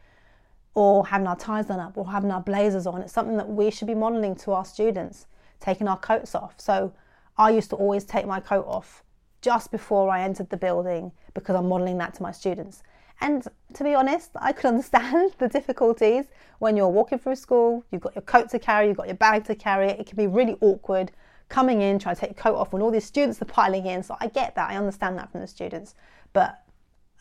or 0.75 1.05
having 1.05 1.27
our 1.27 1.35
ties 1.35 1.67
done 1.67 1.79
up 1.79 1.97
or 1.97 2.09
having 2.09 2.31
our 2.31 2.41
blazers 2.41 2.87
on. 2.87 3.01
It's 3.01 3.13
something 3.13 3.37
that 3.37 3.49
we 3.49 3.69
should 3.69 3.87
be 3.87 3.95
modelling 3.95 4.35
to 4.37 4.51
our 4.53 4.65
students, 4.65 5.27
taking 5.59 5.87
our 5.87 5.97
coats 5.97 6.33
off. 6.33 6.55
So 6.57 6.93
I 7.37 7.51
used 7.51 7.69
to 7.71 7.75
always 7.75 8.03
take 8.03 8.25
my 8.25 8.39
coat 8.39 8.65
off 8.67 9.03
just 9.41 9.71
before 9.71 10.09
I 10.09 10.23
entered 10.23 10.49
the 10.49 10.57
building 10.57 11.11
because 11.33 11.55
I'm 11.55 11.67
modelling 11.67 11.97
that 11.99 12.13
to 12.15 12.23
my 12.23 12.31
students. 12.31 12.81
And 13.21 13.47
to 13.73 13.83
be 13.83 13.93
honest, 13.93 14.31
I 14.35 14.51
could 14.51 14.65
understand 14.73 15.33
the 15.37 15.47
difficulties 15.47 16.25
when 16.59 16.77
you're 16.77 16.89
walking 16.89 17.19
through 17.19 17.35
school, 17.35 17.83
you've 17.91 18.01
got 18.01 18.15
your 18.15 18.21
coat 18.21 18.49
to 18.49 18.59
carry, 18.59 18.87
you've 18.87 18.97
got 18.97 19.07
your 19.07 19.15
bag 19.15 19.45
to 19.45 19.55
carry. 19.55 19.89
It 19.89 20.05
can 20.05 20.17
be 20.17 20.27
really 20.27 20.57
awkward 20.61 21.11
coming 21.49 21.81
in, 21.81 21.99
trying 21.99 22.15
to 22.15 22.21
take 22.21 22.31
your 22.31 22.43
coat 22.43 22.55
off 22.55 22.73
when 22.73 22.81
all 22.81 22.91
these 22.91 23.05
students 23.05 23.41
are 23.41 23.45
piling 23.45 23.85
in. 23.85 24.01
So 24.03 24.15
I 24.19 24.27
get 24.27 24.55
that, 24.55 24.69
I 24.69 24.77
understand 24.77 25.17
that 25.17 25.31
from 25.31 25.41
the 25.41 25.47
students. 25.47 25.95
But 26.31 26.63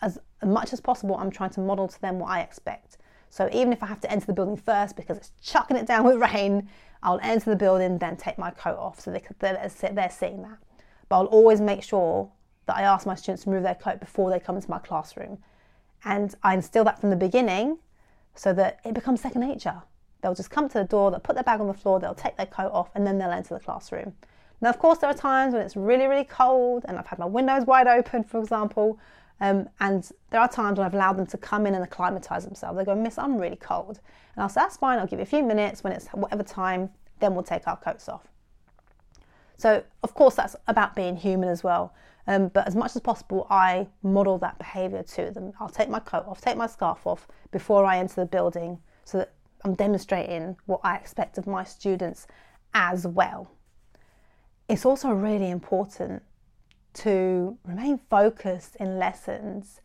as 0.00 0.18
much 0.44 0.72
as 0.72 0.80
possible, 0.80 1.16
I'm 1.16 1.30
trying 1.30 1.50
to 1.50 1.60
model 1.60 1.88
to 1.88 2.00
them 2.00 2.18
what 2.18 2.30
I 2.30 2.40
expect. 2.40 2.98
So 3.30 3.48
even 3.52 3.72
if 3.72 3.82
I 3.82 3.86
have 3.86 4.00
to 4.02 4.10
enter 4.10 4.26
the 4.26 4.32
building 4.32 4.56
first 4.56 4.94
because 4.94 5.16
it's 5.16 5.32
chucking 5.42 5.76
it 5.76 5.86
down 5.86 6.04
with 6.06 6.16
rain, 6.16 6.68
I'll 7.02 7.20
enter 7.22 7.50
the 7.50 7.56
building, 7.56 7.98
then 7.98 8.16
take 8.16 8.38
my 8.38 8.50
coat 8.50 8.78
off 8.78 9.00
so 9.00 9.10
they, 9.10 9.22
they're, 9.38 9.70
they're 9.92 10.10
seeing 10.10 10.42
that. 10.42 10.58
But 11.08 11.16
I'll 11.16 11.26
always 11.26 11.60
make 11.60 11.82
sure 11.82 12.30
that 12.66 12.76
I 12.76 12.82
ask 12.82 13.06
my 13.06 13.14
students 13.14 13.44
to 13.44 13.50
remove 13.50 13.64
their 13.64 13.74
coat 13.74 14.00
before 14.00 14.30
they 14.30 14.38
come 14.38 14.56
into 14.56 14.70
my 14.70 14.78
classroom. 14.78 15.38
And 16.04 16.34
I 16.42 16.54
instill 16.54 16.84
that 16.84 17.00
from 17.00 17.10
the 17.10 17.16
beginning 17.16 17.78
so 18.34 18.52
that 18.54 18.80
it 18.84 18.94
becomes 18.94 19.20
second 19.20 19.42
nature. 19.42 19.82
They'll 20.20 20.34
just 20.34 20.50
come 20.50 20.68
to 20.68 20.78
the 20.78 20.84
door, 20.84 21.10
they'll 21.10 21.20
put 21.20 21.34
their 21.34 21.44
bag 21.44 21.60
on 21.60 21.66
the 21.66 21.74
floor, 21.74 22.00
they'll 22.00 22.14
take 22.14 22.36
their 22.36 22.46
coat 22.46 22.72
off, 22.72 22.90
and 22.94 23.06
then 23.06 23.18
they'll 23.18 23.30
enter 23.30 23.54
the 23.54 23.60
classroom. 23.60 24.14
Now, 24.60 24.70
of 24.70 24.78
course, 24.78 24.98
there 24.98 25.10
are 25.10 25.14
times 25.14 25.52
when 25.52 25.62
it's 25.62 25.76
really, 25.76 26.06
really 26.06 26.24
cold 26.24 26.84
and 26.86 26.96
I've 26.96 27.06
had 27.06 27.18
my 27.18 27.26
windows 27.26 27.66
wide 27.66 27.88
open, 27.88 28.22
for 28.22 28.40
example, 28.40 29.00
um, 29.40 29.68
and 29.80 30.08
there 30.30 30.40
are 30.40 30.48
times 30.48 30.78
when 30.78 30.86
I've 30.86 30.94
allowed 30.94 31.18
them 31.18 31.26
to 31.26 31.36
come 31.36 31.66
in 31.66 31.74
and 31.74 31.82
acclimatise 31.82 32.44
themselves. 32.44 32.78
They 32.78 32.84
go, 32.84 32.94
Miss, 32.94 33.18
I'm 33.18 33.38
really 33.38 33.56
cold. 33.56 33.98
And 34.36 34.42
I'll 34.42 34.48
say, 34.48 34.60
That's 34.60 34.76
fine, 34.76 35.00
I'll 35.00 35.06
give 35.08 35.18
you 35.18 35.24
a 35.24 35.26
few 35.26 35.42
minutes 35.42 35.82
when 35.82 35.92
it's 35.92 36.06
whatever 36.08 36.44
time, 36.44 36.90
then 37.18 37.34
we'll 37.34 37.42
take 37.42 37.66
our 37.66 37.76
coats 37.76 38.08
off. 38.08 38.22
So, 39.56 39.82
of 40.04 40.14
course, 40.14 40.36
that's 40.36 40.54
about 40.68 40.94
being 40.94 41.16
human 41.16 41.48
as 41.48 41.64
well. 41.64 41.92
Um, 42.26 42.48
but 42.48 42.66
as 42.66 42.76
much 42.76 42.94
as 42.94 43.02
possible, 43.02 43.46
I 43.50 43.88
model 44.02 44.38
that 44.38 44.58
behaviour 44.58 45.02
to 45.02 45.30
them. 45.30 45.52
I'll 45.58 45.68
take 45.68 45.88
my 45.88 45.98
coat 45.98 46.24
off, 46.26 46.40
take 46.40 46.56
my 46.56 46.68
scarf 46.68 47.06
off 47.06 47.26
before 47.50 47.84
I 47.84 47.98
enter 47.98 48.16
the 48.16 48.26
building 48.26 48.78
so 49.04 49.18
that 49.18 49.32
I'm 49.64 49.74
demonstrating 49.74 50.56
what 50.66 50.80
I 50.84 50.96
expect 50.96 51.38
of 51.38 51.46
my 51.46 51.64
students 51.64 52.26
as 52.74 53.06
well. 53.06 53.50
It's 54.68 54.86
also 54.86 55.10
really 55.10 55.50
important 55.50 56.22
to 56.94 57.58
remain 57.64 58.00
focused 58.08 58.76
in 58.76 58.98
lessons, 58.98 59.80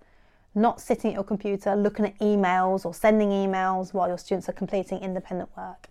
not 0.53 0.79
sitting 0.79 1.11
at 1.11 1.15
your 1.15 1.23
computer 1.23 1.75
looking 1.75 2.05
at 2.05 2.17
emails 2.19 2.85
or 2.85 2.93
sending 2.93 3.29
emails 3.29 3.93
while 3.93 4.07
your 4.07 4.17
students 4.17 4.47
are 4.49 4.53
completing 4.53 4.99
independent 4.99 5.49
work. 5.57 5.87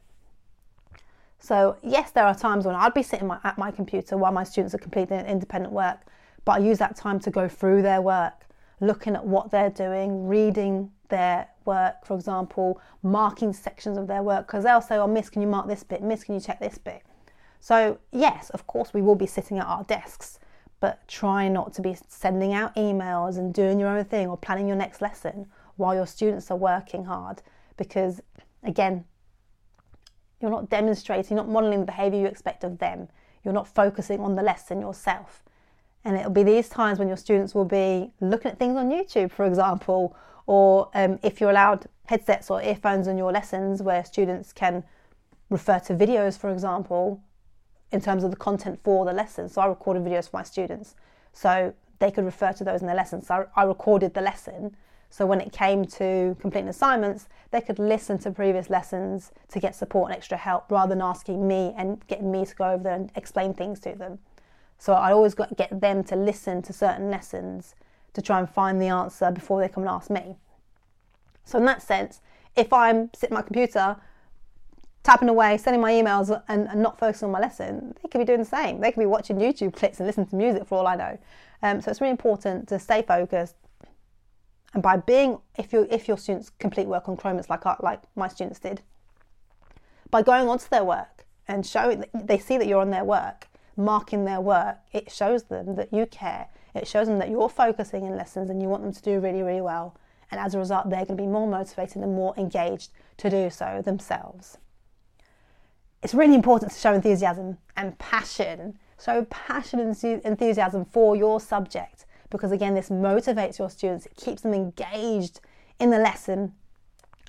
So, 1.38 1.76
yes, 1.82 2.10
there 2.10 2.24
are 2.24 2.34
times 2.34 2.64
when 2.64 2.74
I'd 2.74 2.94
be 2.94 3.02
sitting 3.02 3.26
my, 3.26 3.38
at 3.44 3.58
my 3.58 3.70
computer 3.70 4.16
while 4.16 4.32
my 4.32 4.44
students 4.44 4.74
are 4.74 4.78
completing 4.78 5.18
independent 5.20 5.72
work, 5.72 6.00
but 6.46 6.52
I 6.52 6.64
use 6.64 6.78
that 6.78 6.96
time 6.96 7.20
to 7.20 7.30
go 7.30 7.48
through 7.48 7.82
their 7.82 8.00
work, 8.00 8.46
looking 8.80 9.14
at 9.14 9.26
what 9.26 9.50
they're 9.50 9.68
doing, 9.68 10.26
reading 10.26 10.92
their 11.08 11.48
work, 11.66 12.06
for 12.06 12.14
example, 12.14 12.80
marking 13.02 13.52
sections 13.52 13.98
of 13.98 14.06
their 14.06 14.22
work, 14.22 14.46
because 14.46 14.64
they'll 14.64 14.80
say, 14.80 14.96
Oh, 14.96 15.08
Miss, 15.08 15.28
can 15.28 15.42
you 15.42 15.48
mark 15.48 15.66
this 15.66 15.82
bit? 15.82 16.02
Miss, 16.02 16.24
can 16.24 16.34
you 16.34 16.40
check 16.40 16.60
this 16.60 16.78
bit? 16.78 17.02
So, 17.60 17.98
yes, 18.12 18.48
of 18.50 18.66
course, 18.66 18.94
we 18.94 19.02
will 19.02 19.16
be 19.16 19.26
sitting 19.26 19.58
at 19.58 19.66
our 19.66 19.82
desks, 19.84 20.38
but 20.78 21.06
try 21.08 21.48
not 21.48 21.72
to 21.74 21.82
be 21.82 21.96
sending 22.08 22.52
out 22.52 22.74
emails 22.76 23.38
and 23.38 23.52
doing 23.52 23.80
your 23.80 23.88
own 23.88 24.04
thing 24.04 24.28
or 24.28 24.36
planning 24.36 24.68
your 24.68 24.76
next 24.76 25.02
lesson 25.02 25.46
while 25.74 25.94
your 25.94 26.06
students 26.06 26.50
are 26.50 26.56
working 26.56 27.04
hard 27.04 27.42
because 27.76 28.20
again 28.62 29.04
you're 30.40 30.50
not 30.50 30.70
demonstrating 30.70 31.36
not 31.36 31.48
modeling 31.48 31.80
the 31.80 31.86
behavior 31.86 32.20
you 32.20 32.26
expect 32.26 32.64
of 32.64 32.78
them 32.78 33.08
you're 33.44 33.54
not 33.54 33.68
focusing 33.68 34.20
on 34.20 34.34
the 34.34 34.42
lesson 34.42 34.80
yourself 34.80 35.42
and 36.06 36.16
it'll 36.16 36.30
be 36.30 36.42
these 36.42 36.68
times 36.68 36.98
when 36.98 37.08
your 37.08 37.16
students 37.16 37.54
will 37.54 37.64
be 37.64 38.10
looking 38.20 38.50
at 38.50 38.58
things 38.58 38.76
on 38.76 38.88
youtube 38.88 39.30
for 39.30 39.44
example 39.44 40.16
or 40.46 40.88
um, 40.94 41.18
if 41.22 41.40
you're 41.40 41.50
allowed 41.50 41.86
headsets 42.06 42.50
or 42.50 42.62
earphones 42.62 43.06
in 43.08 43.18
your 43.18 43.32
lessons 43.32 43.82
where 43.82 44.04
students 44.04 44.52
can 44.52 44.82
refer 45.50 45.78
to 45.78 45.92
videos 45.94 46.38
for 46.38 46.50
example 46.50 47.20
in 47.92 48.00
terms 48.00 48.25
of 48.25 48.30
the 48.30 48.36
content 48.36 48.78
for 48.82 49.04
the 49.04 49.12
lesson. 49.12 49.48
So 49.48 49.60
I 49.60 49.66
recorded 49.66 50.04
videos 50.04 50.28
for 50.30 50.38
my 50.38 50.42
students. 50.42 50.94
So 51.32 51.72
they 51.98 52.10
could 52.10 52.25
refer 52.25 52.52
to 52.52 52.64
those 52.64 52.80
in 52.80 52.86
their 52.86 52.96
lessons. 52.96 53.26
So 53.26 53.46
I 53.54 53.62
recorded 53.62 54.14
the 54.14 54.20
lesson 54.20 54.76
So 55.08 55.25
when 55.25 55.40
it 55.40 55.52
came 55.52 55.84
to 55.84 56.36
completing 56.40 56.68
assignments, 56.68 57.28
they 57.50 57.60
could 57.60 57.78
listen 57.78 58.18
to 58.18 58.30
previous 58.30 58.68
lessons 58.68 59.32
to 59.48 59.60
get 59.60 59.75
support 59.75 60.10
and 60.10 60.16
extra 60.16 60.36
help 60.36 60.70
rather 60.70 60.90
than 60.90 61.00
asking 61.02 61.46
me 61.46 61.72
and 61.76 62.04
getting 62.06 62.30
me 62.30 62.44
to 62.44 62.54
go 62.54 62.72
over 62.72 62.82
there 62.82 62.94
and 62.94 63.10
explain 63.14 63.54
things 63.54 63.80
to 63.80 63.94
them. 63.94 64.18
So 64.78 64.92
I 64.92 65.12
always 65.12 65.35
got 65.35 65.56
get 65.56 65.80
them 65.80 66.04
to 66.04 66.16
listen 66.16 66.62
to 66.62 66.73
certain 66.73 67.11
lessons 67.11 67.75
to 68.12 68.23
try 68.23 68.38
and 68.38 68.49
find 68.49 68.80
the 68.80 68.88
answer 68.88 69.30
before 69.30 69.61
they 69.61 69.68
come 69.68 69.83
and 69.83 69.90
ask 69.90 70.11
me. 70.11 70.37
So 71.45 71.59
in 71.59 71.64
that 71.66 71.83
sense, 71.83 72.21
if 72.56 72.73
I'm 72.73 73.11
sitting 73.14 73.37
at 73.37 73.40
my 73.40 73.42
computer, 73.42 73.97
tapping 75.02 75.28
away, 75.28 75.56
sending 75.56 75.80
my 75.80 75.92
emails 75.92 76.42
and, 76.49 76.68
and, 76.68 76.83
not 76.83 76.99
focusing 76.99 77.26
on 77.26 77.33
my 77.33 77.38
lesson, 77.38 77.95
they 78.02 78.09
could 78.09 78.18
be 78.18 78.25
doing 78.25 78.40
the 78.40 78.45
same. 78.45 78.80
They 78.80 78.90
could 78.90 79.00
be 79.00 79.06
watching 79.06 79.37
YouTube 79.37 79.75
clips 79.75 80.00
and 80.00 80.06
listening 80.06 80.26
to 80.28 80.37
music 80.37 80.66
for 80.66 80.78
all 80.78 80.87
I 80.87 80.97
know. 80.97 81.18
Um, 81.62 81.80
so 81.80 81.90
it's 81.90 82.00
really 82.00 82.11
important 82.11 82.68
to 82.68 82.78
stay 82.78 83.02
focused. 83.02 83.54
And 84.75 84.83
by 84.83 84.97
being, 84.97 85.38
if 85.56 85.73
your 85.73 85.87
if 85.90 86.09
your 86.09 86.18
students 86.18 86.50
complete 86.59 86.87
work 86.87 87.09
on 87.09 87.16
Chrome, 87.16 87.38
it's 87.38 87.49
like 87.49 87.64
like 87.83 88.02
my 88.16 88.28
students 88.28 88.59
did, 88.59 88.83
by 90.11 90.23
going 90.23 90.49
onto 90.49 90.68
their 90.68 90.85
work 90.85 91.25
and 91.47 91.64
showing 91.64 92.04
they 92.12 92.38
see 92.38 92.59
that 92.59 92.66
you're 92.66 92.80
on 92.80 92.90
their 92.90 93.04
work, 93.04 93.45
marking 93.76 94.25
their 94.25 94.40
work, 94.40 94.78
it 94.92 95.11
shows 95.11 95.45
them 95.45 95.76
that 95.76 95.92
you 95.92 96.06
care. 96.06 96.49
It 96.75 96.87
shows 96.87 97.06
them 97.06 97.18
that 97.18 97.30
you're 97.30 97.49
focusing 97.49 98.04
in 98.04 98.16
lessons 98.16 98.50
and 98.50 98.61
you 98.61 98.68
want 98.68 98.83
them 98.83 98.92
to 98.92 99.02
do 99.02 99.21
really 99.21 99.42
really 99.42 99.61
well. 99.61 99.97
And 100.30 100.40
as 100.40 100.54
a 100.54 100.59
result, 100.59 100.90
they're 100.90 101.04
going 101.04 101.16
to 101.16 101.23
be 101.23 101.28
more 101.28 101.47
motivated 101.47 102.02
and 102.02 102.14
more 102.14 102.35
engaged 102.37 102.90
to 103.18 103.30
do 103.30 103.49
so 103.49 103.80
themselves 103.85 104.59
it's 106.06 106.14
really 106.14 106.35
important 106.35 106.73
to 106.73 106.78
show 106.78 106.92
enthusiasm 106.95 107.59
and 107.76 107.99
passion. 107.99 108.78
Show 109.04 109.25
passion 109.25 109.80
and 109.80 110.04
enthusiasm 110.25 110.85
for 110.85 111.16
your 111.16 111.40
subject 111.40 112.06
because, 112.30 112.52
again, 112.52 112.75
this 112.75 112.90
motivates 112.90 113.59
your 113.59 113.71
students, 113.71 114.06
it 114.06 114.16
keeps 114.16 114.42
them 114.42 114.54
engaged 114.54 115.40
in 115.80 115.90
the 115.90 115.99
lesson 115.99 116.52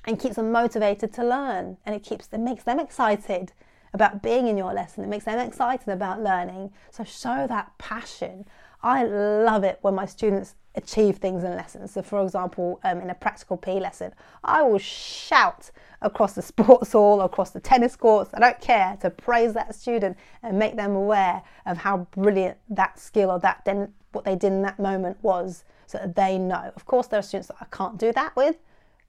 and 0.04 0.18
keeps 0.18 0.36
them 0.36 0.52
motivated 0.52 1.12
to 1.14 1.24
learn 1.24 1.76
and 1.84 1.94
it 1.94 2.04
keeps 2.04 2.28
it 2.32 2.38
makes 2.38 2.62
them 2.62 2.78
excited 2.78 3.52
about 3.94 4.22
being 4.22 4.46
in 4.46 4.56
your 4.56 4.72
lesson 4.72 5.04
it 5.04 5.08
makes 5.08 5.24
them 5.24 5.38
excited 5.38 5.88
about 5.88 6.22
learning 6.22 6.70
so 6.90 7.04
show 7.04 7.46
that 7.46 7.70
passion 7.78 8.44
i 8.82 9.04
love 9.04 9.64
it 9.64 9.78
when 9.82 9.94
my 9.94 10.06
students 10.06 10.54
achieve 10.74 11.16
things 11.16 11.42
in 11.42 11.50
lessons 11.56 11.92
so 11.92 12.02
for 12.02 12.22
example 12.22 12.80
um, 12.84 13.00
in 13.00 13.10
a 13.10 13.14
practical 13.14 13.56
PE 13.56 13.80
lesson 13.80 14.12
i 14.44 14.62
will 14.62 14.78
shout 14.78 15.70
across 16.02 16.34
the 16.34 16.42
sports 16.52 16.92
hall, 16.92 17.20
across 17.20 17.50
the 17.50 17.60
tennis 17.60 17.96
courts. 17.96 18.30
I 18.34 18.40
don't 18.40 18.60
care 18.60 18.96
to 19.00 19.10
praise 19.10 19.54
that 19.54 19.74
student 19.74 20.16
and 20.42 20.58
make 20.58 20.76
them 20.76 20.94
aware 20.94 21.42
of 21.66 21.78
how 21.78 22.08
brilliant 22.12 22.58
that 22.70 22.98
skill 22.98 23.30
or 23.30 23.38
that 23.40 23.66
what 24.12 24.24
they 24.24 24.36
did 24.36 24.52
in 24.52 24.62
that 24.62 24.78
moment 24.78 25.18
was, 25.22 25.64
so 25.86 25.98
that 25.98 26.16
they 26.16 26.38
know. 26.38 26.72
Of 26.76 26.86
course, 26.86 27.06
there 27.06 27.18
are 27.18 27.22
students 27.22 27.48
that 27.48 27.56
I 27.60 27.66
can't 27.70 27.98
do 27.98 28.12
that 28.12 28.34
with, 28.36 28.56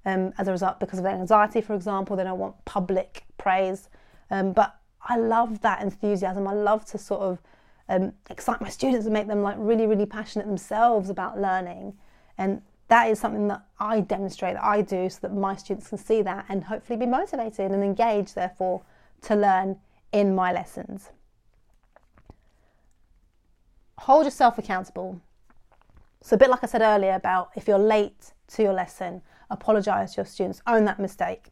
um, 0.06 0.34
as 0.38 0.48
a 0.48 0.52
result 0.52 0.80
because 0.80 1.00
of 1.00 1.04
their 1.04 1.14
anxiety, 1.14 1.62
for 1.62 1.76
example. 1.76 2.16
They 2.16 2.24
don't 2.24 2.40
want 2.40 2.64
public 2.66 3.26
praise, 3.38 3.90
um, 4.32 4.54
but 4.54 4.76
I 5.02 5.18
love 5.18 5.62
that 5.62 5.82
enthusiasm. 5.82 6.48
I 6.48 6.54
love 6.54 6.86
to 6.86 6.98
sort 6.98 7.22
of 7.22 7.42
um, 7.88 8.14
excite 8.30 8.62
my 8.62 8.70
students 8.70 9.06
and 9.06 9.14
make 9.14 9.28
them 9.28 9.42
like 9.42 9.56
really, 9.58 9.88
really 9.88 10.06
passionate 10.06 10.48
themselves 10.48 11.10
about 11.10 11.40
learning. 11.40 11.94
And 12.38 12.62
that 12.88 13.10
is 13.10 13.20
something 13.20 13.48
that 13.48 13.64
I 13.80 14.02
demonstrate, 14.02 14.56
that 14.56 14.64
I 14.64 14.82
do, 14.82 15.10
so 15.10 15.20
that 15.22 15.34
my 15.34 15.56
students 15.56 15.90
can 15.90 15.98
see 15.98 16.22
that 16.24 16.46
and 16.50 16.64
hopefully 16.64 16.98
be 16.98 17.06
motivated 17.06 17.72
and 17.72 17.84
engaged, 17.84 18.36
therefore, 18.36 18.82
to 19.24 19.36
learn 19.36 19.78
in 20.12 20.34
my 20.34 20.52
lessons. 20.52 21.10
Hold 24.00 24.26
yourself 24.26 24.58
accountable. 24.58 25.22
So, 26.22 26.36
a 26.36 26.40
bit 26.40 26.50
like 26.50 26.64
I 26.64 26.68
said 26.68 26.82
earlier 26.82 27.14
about 27.14 27.52
if 27.56 27.68
you're 27.68 27.78
late 27.78 28.34
to 28.50 28.64
your 28.64 28.74
lesson, 28.74 29.22
apologise 29.50 30.14
to 30.14 30.18
your 30.18 30.26
students, 30.26 30.62
own 30.66 30.86
that 30.86 31.00
mistake. 31.00 31.48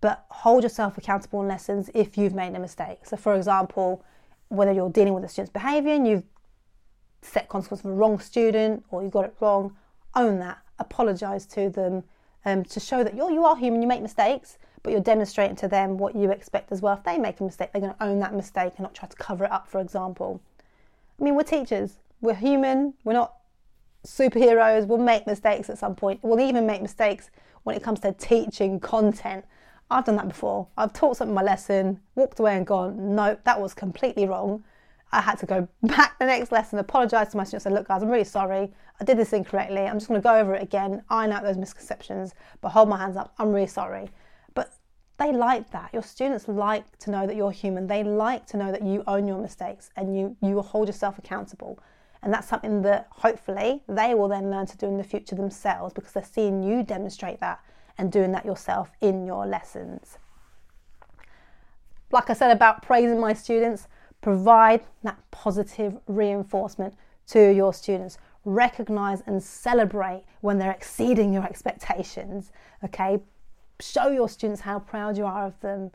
But 0.00 0.24
hold 0.30 0.62
yourself 0.62 0.96
accountable 0.96 1.42
in 1.42 1.48
lessons 1.48 1.90
if 1.94 2.16
you've 2.16 2.34
made 2.34 2.54
a 2.54 2.58
mistake. 2.58 3.04
So, 3.04 3.16
for 3.16 3.34
example, 3.34 4.02
whether 4.48 4.72
you're 4.72 4.90
dealing 4.90 5.14
with 5.14 5.24
a 5.24 5.28
student's 5.28 5.52
behaviour 5.52 5.92
and 5.92 6.08
you've 6.08 6.24
set 7.22 7.48
consequence 7.48 7.82
for 7.82 7.90
a 7.90 7.94
wrong 7.94 8.18
student 8.18 8.84
or 8.90 9.02
you 9.02 9.10
got 9.10 9.26
it 9.26 9.34
wrong, 9.40 9.76
own 10.14 10.38
that, 10.40 10.58
apologise 10.78 11.44
to 11.46 11.68
them 11.68 12.02
um, 12.44 12.64
to 12.64 12.80
show 12.80 13.04
that 13.04 13.14
you're, 13.14 13.30
you 13.30 13.44
are 13.44 13.56
human, 13.56 13.82
you 13.82 13.88
make 13.88 14.00
mistakes, 14.00 14.58
but 14.82 14.92
you're 14.92 15.02
demonstrating 15.02 15.56
to 15.56 15.68
them 15.68 15.98
what 15.98 16.16
you 16.16 16.30
expect 16.30 16.72
as 16.72 16.80
well. 16.80 16.94
If 16.94 17.04
they 17.04 17.18
make 17.18 17.40
a 17.40 17.44
mistake, 17.44 17.72
they're 17.72 17.82
going 17.82 17.94
to 17.94 18.02
own 18.02 18.18
that 18.20 18.34
mistake 18.34 18.72
and 18.76 18.84
not 18.84 18.94
try 18.94 19.08
to 19.08 19.16
cover 19.16 19.44
it 19.44 19.52
up, 19.52 19.68
for 19.68 19.80
example. 19.80 20.40
I 21.20 21.24
mean, 21.24 21.34
we're 21.34 21.42
teachers, 21.42 21.98
we're 22.22 22.34
human, 22.34 22.94
we're 23.04 23.12
not 23.12 23.34
superheroes, 24.06 24.86
we'll 24.86 24.98
make 24.98 25.26
mistakes 25.26 25.68
at 25.68 25.78
some 25.78 25.94
point. 25.94 26.20
We'll 26.22 26.40
even 26.40 26.66
make 26.66 26.80
mistakes 26.80 27.30
when 27.64 27.76
it 27.76 27.82
comes 27.82 28.00
to 28.00 28.12
teaching 28.12 28.80
content. 28.80 29.44
I've 29.90 30.04
done 30.04 30.16
that 30.16 30.28
before. 30.28 30.68
I've 30.76 30.92
taught 30.92 31.16
something 31.16 31.34
my 31.34 31.42
lesson, 31.42 32.00
walked 32.14 32.38
away 32.38 32.56
and 32.56 32.66
gone, 32.66 33.14
nope, 33.16 33.40
that 33.44 33.60
was 33.60 33.74
completely 33.74 34.26
wrong. 34.26 34.62
I 35.12 35.20
had 35.20 35.38
to 35.38 35.46
go 35.46 35.66
back 35.82 36.18
the 36.18 36.26
next 36.26 36.52
lesson, 36.52 36.78
apologise 36.78 37.28
to 37.28 37.36
my 37.36 37.44
students, 37.44 37.66
and 37.66 37.74
look, 37.74 37.88
guys, 37.88 38.02
I'm 38.02 38.08
really 38.08 38.24
sorry. 38.24 38.72
I 39.00 39.04
did 39.04 39.18
this 39.18 39.32
incorrectly. 39.32 39.80
I'm 39.80 39.96
just 39.96 40.08
going 40.08 40.20
to 40.20 40.24
go 40.24 40.36
over 40.36 40.54
it 40.54 40.62
again, 40.62 41.02
iron 41.10 41.32
out 41.32 41.42
those 41.42 41.56
misconceptions, 41.56 42.34
but 42.60 42.68
hold 42.68 42.88
my 42.88 42.98
hands 42.98 43.16
up. 43.16 43.34
I'm 43.38 43.52
really 43.52 43.66
sorry. 43.66 44.10
But 44.54 44.72
they 45.18 45.32
like 45.32 45.70
that. 45.70 45.90
Your 45.92 46.02
students 46.02 46.46
like 46.46 46.98
to 46.98 47.10
know 47.10 47.26
that 47.26 47.34
you're 47.34 47.50
human. 47.50 47.86
They 47.86 48.04
like 48.04 48.46
to 48.46 48.56
know 48.56 48.70
that 48.70 48.82
you 48.82 49.02
own 49.06 49.26
your 49.26 49.38
mistakes 49.38 49.90
and 49.96 50.16
you, 50.16 50.36
you 50.40 50.60
hold 50.60 50.86
yourself 50.86 51.18
accountable. 51.18 51.80
And 52.22 52.32
that's 52.32 52.46
something 52.46 52.82
that 52.82 53.08
hopefully 53.10 53.82
they 53.88 54.14
will 54.14 54.28
then 54.28 54.50
learn 54.50 54.66
to 54.66 54.76
do 54.76 54.86
in 54.86 54.98
the 54.98 55.04
future 55.04 55.34
themselves 55.34 55.94
because 55.94 56.12
they're 56.12 56.22
seeing 56.22 56.62
you 56.62 56.82
demonstrate 56.82 57.40
that 57.40 57.60
and 58.00 58.10
doing 58.10 58.32
that 58.32 58.44
yourself 58.44 58.90
in 59.00 59.26
your 59.26 59.46
lessons. 59.46 60.18
Like 62.10 62.28
I 62.28 62.32
said 62.32 62.50
about 62.50 62.82
praising 62.82 63.20
my 63.20 63.34
students, 63.34 63.86
Provide 64.20 64.82
that 65.02 65.18
positive 65.30 65.96
reinforcement 66.06 66.94
to 67.28 67.52
your 67.52 67.72
students. 67.72 68.18
Recognize 68.44 69.22
and 69.26 69.42
celebrate 69.42 70.24
when 70.40 70.58
they're 70.58 70.70
exceeding 70.70 71.32
your 71.32 71.44
expectations. 71.44 72.52
Okay, 72.84 73.20
show 73.80 74.08
your 74.08 74.28
students 74.28 74.62
how 74.62 74.78
proud 74.78 75.16
you 75.16 75.24
are 75.24 75.46
of 75.46 75.58
them, 75.60 75.90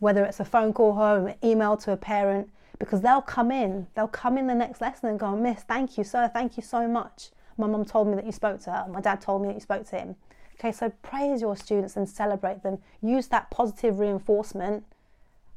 whether 0.00 0.24
it's 0.24 0.40
a 0.40 0.44
phone 0.44 0.72
call 0.72 0.94
home, 0.94 1.28
an 1.28 1.34
email 1.44 1.76
to 1.76 1.92
a 1.92 1.96
parent, 1.96 2.50
because 2.78 3.00
they'll 3.00 3.22
come 3.22 3.50
in, 3.50 3.86
they'll 3.94 4.08
come 4.08 4.38
in 4.38 4.46
the 4.46 4.54
next 4.54 4.80
lesson 4.80 5.08
and 5.08 5.18
go, 5.18 5.36
Miss, 5.36 5.62
thank 5.62 5.98
you, 5.98 6.04
sir, 6.04 6.28
thank 6.32 6.56
you 6.56 6.62
so 6.62 6.88
much. 6.88 7.30
My 7.56 7.66
mum 7.66 7.84
told 7.84 8.08
me 8.08 8.14
that 8.14 8.26
you 8.26 8.32
spoke 8.32 8.60
to 8.62 8.70
her, 8.70 8.86
my 8.88 9.00
dad 9.00 9.20
told 9.20 9.42
me 9.42 9.48
that 9.48 9.54
you 9.54 9.60
spoke 9.60 9.86
to 9.88 9.98
him. 9.98 10.16
Okay, 10.58 10.72
so 10.72 10.90
praise 11.02 11.40
your 11.40 11.56
students 11.56 11.96
and 11.96 12.08
celebrate 12.08 12.62
them. 12.62 12.78
Use 13.00 13.28
that 13.28 13.50
positive 13.50 14.00
reinforcement 14.00 14.84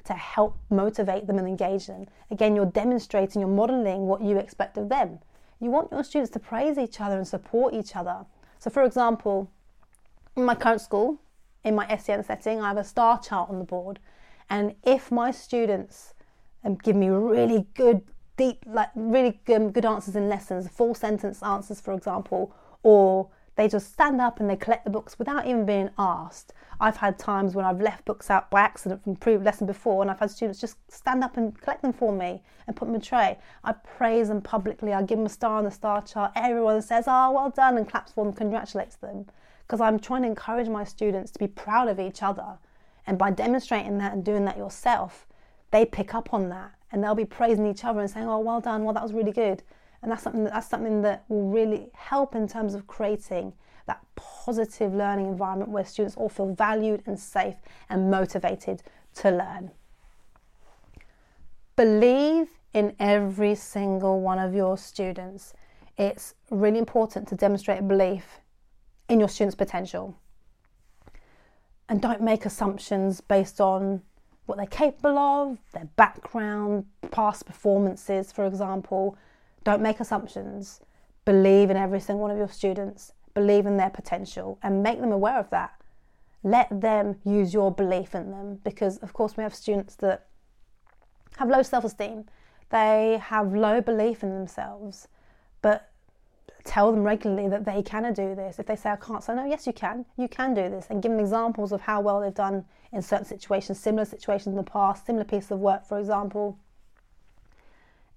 to 0.05 0.13
help 0.13 0.57
motivate 0.69 1.27
them 1.27 1.39
and 1.39 1.47
engage 1.47 1.87
them. 1.87 2.07
Again, 2.29 2.55
you're 2.55 2.65
demonstrating, 2.65 3.41
you're 3.41 3.49
modeling 3.49 4.07
what 4.07 4.21
you 4.21 4.37
expect 4.37 4.77
of 4.77 4.89
them. 4.89 5.19
You 5.59 5.69
want 5.69 5.91
your 5.91 6.03
students 6.03 6.31
to 6.33 6.39
praise 6.39 6.77
each 6.77 7.01
other 7.01 7.17
and 7.17 7.27
support 7.27 7.73
each 7.73 7.95
other. 7.95 8.25
So, 8.59 8.69
for 8.69 8.83
example, 8.83 9.49
in 10.35 10.45
my 10.45 10.55
current 10.55 10.81
school, 10.81 11.19
in 11.63 11.75
my 11.75 11.95
SEN 11.97 12.23
setting, 12.23 12.61
I 12.61 12.69
have 12.69 12.77
a 12.77 12.83
star 12.83 13.19
chart 13.19 13.49
on 13.49 13.59
the 13.59 13.65
board. 13.65 13.99
And 14.49 14.75
if 14.83 15.11
my 15.11 15.31
students 15.31 16.13
um, 16.63 16.75
give 16.75 16.95
me 16.95 17.09
really 17.09 17.65
good, 17.75 18.01
deep, 18.37 18.63
like 18.65 18.89
really 18.95 19.39
good, 19.45 19.73
good 19.73 19.85
answers 19.85 20.15
in 20.15 20.29
lessons, 20.29 20.67
full 20.67 20.93
sentence 20.93 21.41
answers, 21.41 21.79
for 21.81 21.93
example, 21.93 22.55
or 22.83 23.29
they 23.61 23.67
just 23.67 23.93
stand 23.93 24.19
up 24.19 24.39
and 24.39 24.49
they 24.49 24.55
collect 24.55 24.85
the 24.85 24.89
books 24.89 25.19
without 25.19 25.45
even 25.45 25.67
being 25.67 25.91
asked. 25.95 26.51
I've 26.79 26.97
had 26.97 27.19
times 27.19 27.53
when 27.53 27.63
I've 27.63 27.79
left 27.79 28.05
books 28.05 28.31
out 28.31 28.49
by 28.49 28.61
accident 28.61 29.03
from 29.03 29.15
pre 29.15 29.37
lesson 29.37 29.67
before, 29.67 30.01
and 30.01 30.09
I've 30.09 30.17
had 30.17 30.31
students 30.31 30.59
just 30.59 30.77
stand 30.91 31.23
up 31.23 31.37
and 31.37 31.55
collect 31.61 31.83
them 31.83 31.93
for 31.93 32.11
me 32.11 32.41
and 32.65 32.75
put 32.75 32.85
them 32.85 32.95
in 32.95 33.01
a 33.01 33.03
tray. 33.03 33.37
I 33.63 33.73
praise 33.73 34.29
them 34.29 34.41
publicly. 34.41 34.93
I 34.93 35.03
give 35.03 35.19
them 35.19 35.27
a 35.27 35.29
star 35.29 35.59
on 35.59 35.65
the 35.65 35.69
star 35.69 36.01
chart. 36.01 36.31
Everyone 36.35 36.81
says, 36.81 37.05
"Oh, 37.07 37.29
well 37.29 37.51
done," 37.51 37.77
and 37.77 37.87
claps 37.87 38.13
for 38.13 38.25
them, 38.25 38.33
congratulates 38.33 38.95
them, 38.95 39.27
because 39.67 39.79
I'm 39.79 39.99
trying 39.99 40.23
to 40.23 40.29
encourage 40.29 40.67
my 40.67 40.83
students 40.83 41.29
to 41.33 41.37
be 41.37 41.47
proud 41.47 41.87
of 41.87 41.99
each 41.99 42.23
other. 42.23 42.57
And 43.05 43.19
by 43.19 43.29
demonstrating 43.29 43.99
that 43.99 44.13
and 44.13 44.25
doing 44.25 44.45
that 44.45 44.57
yourself, 44.57 45.27
they 45.69 45.85
pick 45.85 46.15
up 46.15 46.33
on 46.33 46.49
that 46.49 46.71
and 46.91 47.03
they'll 47.03 47.13
be 47.13 47.25
praising 47.25 47.67
each 47.67 47.85
other 47.85 47.99
and 47.99 48.09
saying, 48.09 48.27
"Oh, 48.27 48.39
well 48.39 48.59
done. 48.59 48.85
Well, 48.85 48.95
that 48.95 49.03
was 49.03 49.13
really 49.13 49.31
good." 49.31 49.61
And 50.01 50.11
that's 50.11 50.23
something 50.23 50.43
that, 50.43 50.53
that's 50.53 50.69
something 50.69 51.01
that 51.03 51.25
will 51.29 51.49
really 51.49 51.89
help 51.93 52.35
in 52.35 52.47
terms 52.47 52.73
of 52.73 52.87
creating 52.87 53.53
that 53.87 54.01
positive 54.15 54.93
learning 54.93 55.27
environment 55.27 55.69
where 55.69 55.85
students 55.85 56.15
all 56.15 56.29
feel 56.29 56.53
valued 56.53 57.03
and 57.05 57.19
safe 57.19 57.55
and 57.89 58.09
motivated 58.09 58.83
to 59.15 59.31
learn. 59.31 59.71
Believe 61.75 62.47
in 62.73 62.95
every 62.99 63.55
single 63.55 64.21
one 64.21 64.39
of 64.39 64.53
your 64.53 64.77
students. 64.77 65.53
It's 65.97 66.35
really 66.49 66.79
important 66.79 67.27
to 67.29 67.35
demonstrate 67.35 67.87
belief 67.87 68.39
in 69.09 69.19
your 69.19 69.29
students' 69.29 69.55
potential. 69.55 70.17
And 71.89 72.01
don't 72.01 72.21
make 72.21 72.45
assumptions 72.45 73.19
based 73.19 73.59
on 73.59 74.01
what 74.45 74.57
they're 74.57 74.65
capable 74.65 75.17
of, 75.17 75.57
their 75.73 75.89
background, 75.95 76.85
past 77.11 77.45
performances, 77.45 78.31
for 78.31 78.45
example. 78.45 79.17
Don't 79.63 79.81
make 79.81 79.99
assumptions. 79.99 80.81
Believe 81.25 81.69
in 81.69 81.77
every 81.77 81.99
single 81.99 82.21
one 82.21 82.31
of 82.31 82.37
your 82.37 82.47
students. 82.49 83.13
believe 83.33 83.65
in 83.65 83.77
their 83.77 83.89
potential 83.89 84.57
and 84.61 84.83
make 84.83 84.99
them 84.99 85.11
aware 85.11 85.39
of 85.39 85.49
that. 85.51 85.71
Let 86.43 86.81
them 86.81 87.15
use 87.23 87.53
your 87.53 87.71
belief 87.71 88.13
in 88.15 88.31
them 88.31 88.59
because, 88.63 88.97
of 88.97 89.13
course, 89.13 89.37
we 89.37 89.43
have 89.43 89.55
students 89.55 89.95
that 89.95 90.27
have 91.37 91.49
low 91.49 91.61
self 91.63 91.83
esteem, 91.85 92.25
they 92.69 93.21
have 93.23 93.53
low 93.53 93.79
belief 93.79 94.23
in 94.23 94.33
themselves, 94.33 95.07
but 95.61 95.89
tell 96.63 96.91
them 96.91 97.03
regularly 97.03 97.47
that 97.49 97.65
they 97.65 97.81
can 97.81 98.11
do 98.13 98.35
this. 98.35 98.59
If 98.59 98.65
they 98.65 98.75
say, 98.75 98.89
I 98.91 98.95
can't, 98.95 99.23
say, 99.23 99.35
no, 99.35 99.45
yes, 99.45 99.65
you 99.65 99.73
can. 99.73 100.05
You 100.17 100.27
can 100.27 100.53
do 100.53 100.69
this. 100.69 100.87
And 100.89 101.01
give 101.01 101.11
them 101.11 101.19
examples 101.19 101.71
of 101.71 101.81
how 101.81 102.01
well 102.01 102.19
they've 102.21 102.33
done 102.33 102.65
in 102.91 103.01
certain 103.01 103.25
situations, 103.25 103.79
similar 103.79 104.05
situations 104.05 104.47
in 104.47 104.55
the 104.55 104.63
past, 104.63 105.05
similar 105.05 105.25
piece 105.25 105.51
of 105.51 105.59
work, 105.59 105.85
for 105.85 105.99
example. 105.99 106.57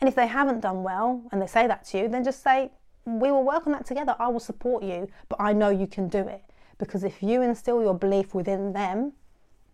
And 0.04 0.08
if 0.10 0.16
they 0.16 0.26
haven't 0.26 0.60
done 0.60 0.82
well 0.82 1.22
and 1.32 1.40
they 1.40 1.46
say 1.46 1.66
that 1.66 1.86
to 1.86 1.98
you, 1.98 2.08
then 2.08 2.24
just 2.24 2.42
say, 2.42 2.70
we 3.06 3.30
will 3.30 3.42
work 3.42 3.66
on 3.66 3.72
that 3.72 3.86
together. 3.86 4.14
I 4.18 4.28
will 4.28 4.38
support 4.38 4.84
you, 4.84 5.08
but 5.30 5.40
I 5.40 5.54
know 5.54 5.70
you 5.70 5.86
can 5.86 6.08
do 6.08 6.18
it. 6.28 6.42
Because 6.76 7.04
if 7.04 7.22
you 7.22 7.40
instill 7.40 7.80
your 7.80 7.94
belief 7.94 8.34
within 8.34 8.74
them, 8.74 9.14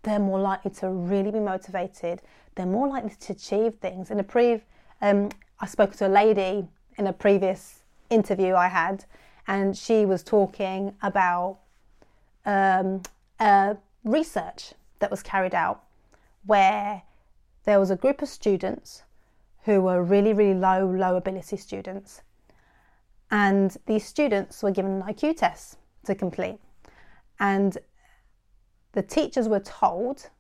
they're 0.05 0.21
more 0.21 0.39
likely 0.39 0.71
to 0.71 0.89
really 0.89 1.33
be 1.33 1.41
motivated. 1.41 2.23
They're 2.55 2.65
more 2.65 2.87
likely 2.87 3.11
to 3.19 3.33
achieve 3.33 3.75
things. 3.81 4.13
In 4.13 4.21
a 4.21 4.23
pre, 4.23 4.63
um, 5.03 5.31
I 5.59 5.67
spoke 5.67 5.97
to 5.97 6.07
a 6.07 6.13
lady 6.23 6.69
in 6.97 7.09
a 7.09 7.13
previous 7.13 7.81
interview 8.09 8.55
I 8.55 8.69
had, 8.69 9.07
and 9.49 9.77
she 9.77 10.07
was 10.07 10.23
talking 10.23 10.95
about 11.03 11.59
um, 12.47 13.03
research 14.05 14.75
that 15.01 15.11
was 15.11 15.25
carried 15.25 15.57
out 15.57 15.83
where 16.47 17.03
there 17.65 17.81
was 17.81 17.91
a 17.91 17.97
group 17.97 18.23
of 18.23 18.29
students 18.29 19.03
who 19.65 19.81
were 19.83 20.03
really, 20.03 20.33
really 20.33 20.59
low, 20.59 20.87
low 20.87 21.17
ability 21.17 21.57
students. 21.57 22.23
And 23.31 23.77
these 23.87 24.05
students 24.05 24.63
were 24.63 24.71
given 24.71 25.03
an 25.03 25.03
IQ 25.03 25.37
test 25.37 25.77
to 26.05 26.15
complete. 26.15 26.59
And 27.39 27.79
the 28.93 29.03
teachers 29.03 29.49
were 29.49 29.61
told 29.61 30.31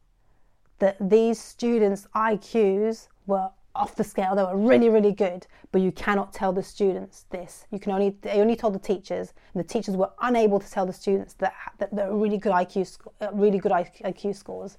that 0.78 0.96
these 1.00 1.40
students' 1.40 2.08
IQs 2.14 3.08
were 3.26 3.50
off 3.74 3.94
the 3.94 4.04
scale. 4.04 4.34
They 4.34 4.42
were 4.42 4.56
really, 4.56 4.88
really 4.88 5.12
good, 5.12 5.46
but 5.70 5.80
you 5.80 5.92
cannot 5.92 6.32
tell 6.32 6.52
the 6.52 6.62
students 6.62 7.26
this. 7.30 7.66
You 7.70 7.78
can 7.78 7.92
only 7.92 8.16
they 8.22 8.40
only 8.40 8.56
told 8.56 8.74
the 8.74 8.80
teachers, 8.80 9.32
and 9.54 9.62
the 9.62 9.66
teachers 9.66 9.96
were 9.96 10.10
unable 10.20 10.58
to 10.58 10.70
tell 10.70 10.86
the 10.86 10.92
students 10.92 11.34
that 11.34 11.54
that 11.78 11.94
they're 11.94 12.12
really 12.12 12.38
good 12.38 12.52
IQ 12.52 12.98
uh, 13.20 13.28
really 13.32 13.58
good 13.58 13.72
IQ 13.72 14.34
scores. 14.34 14.78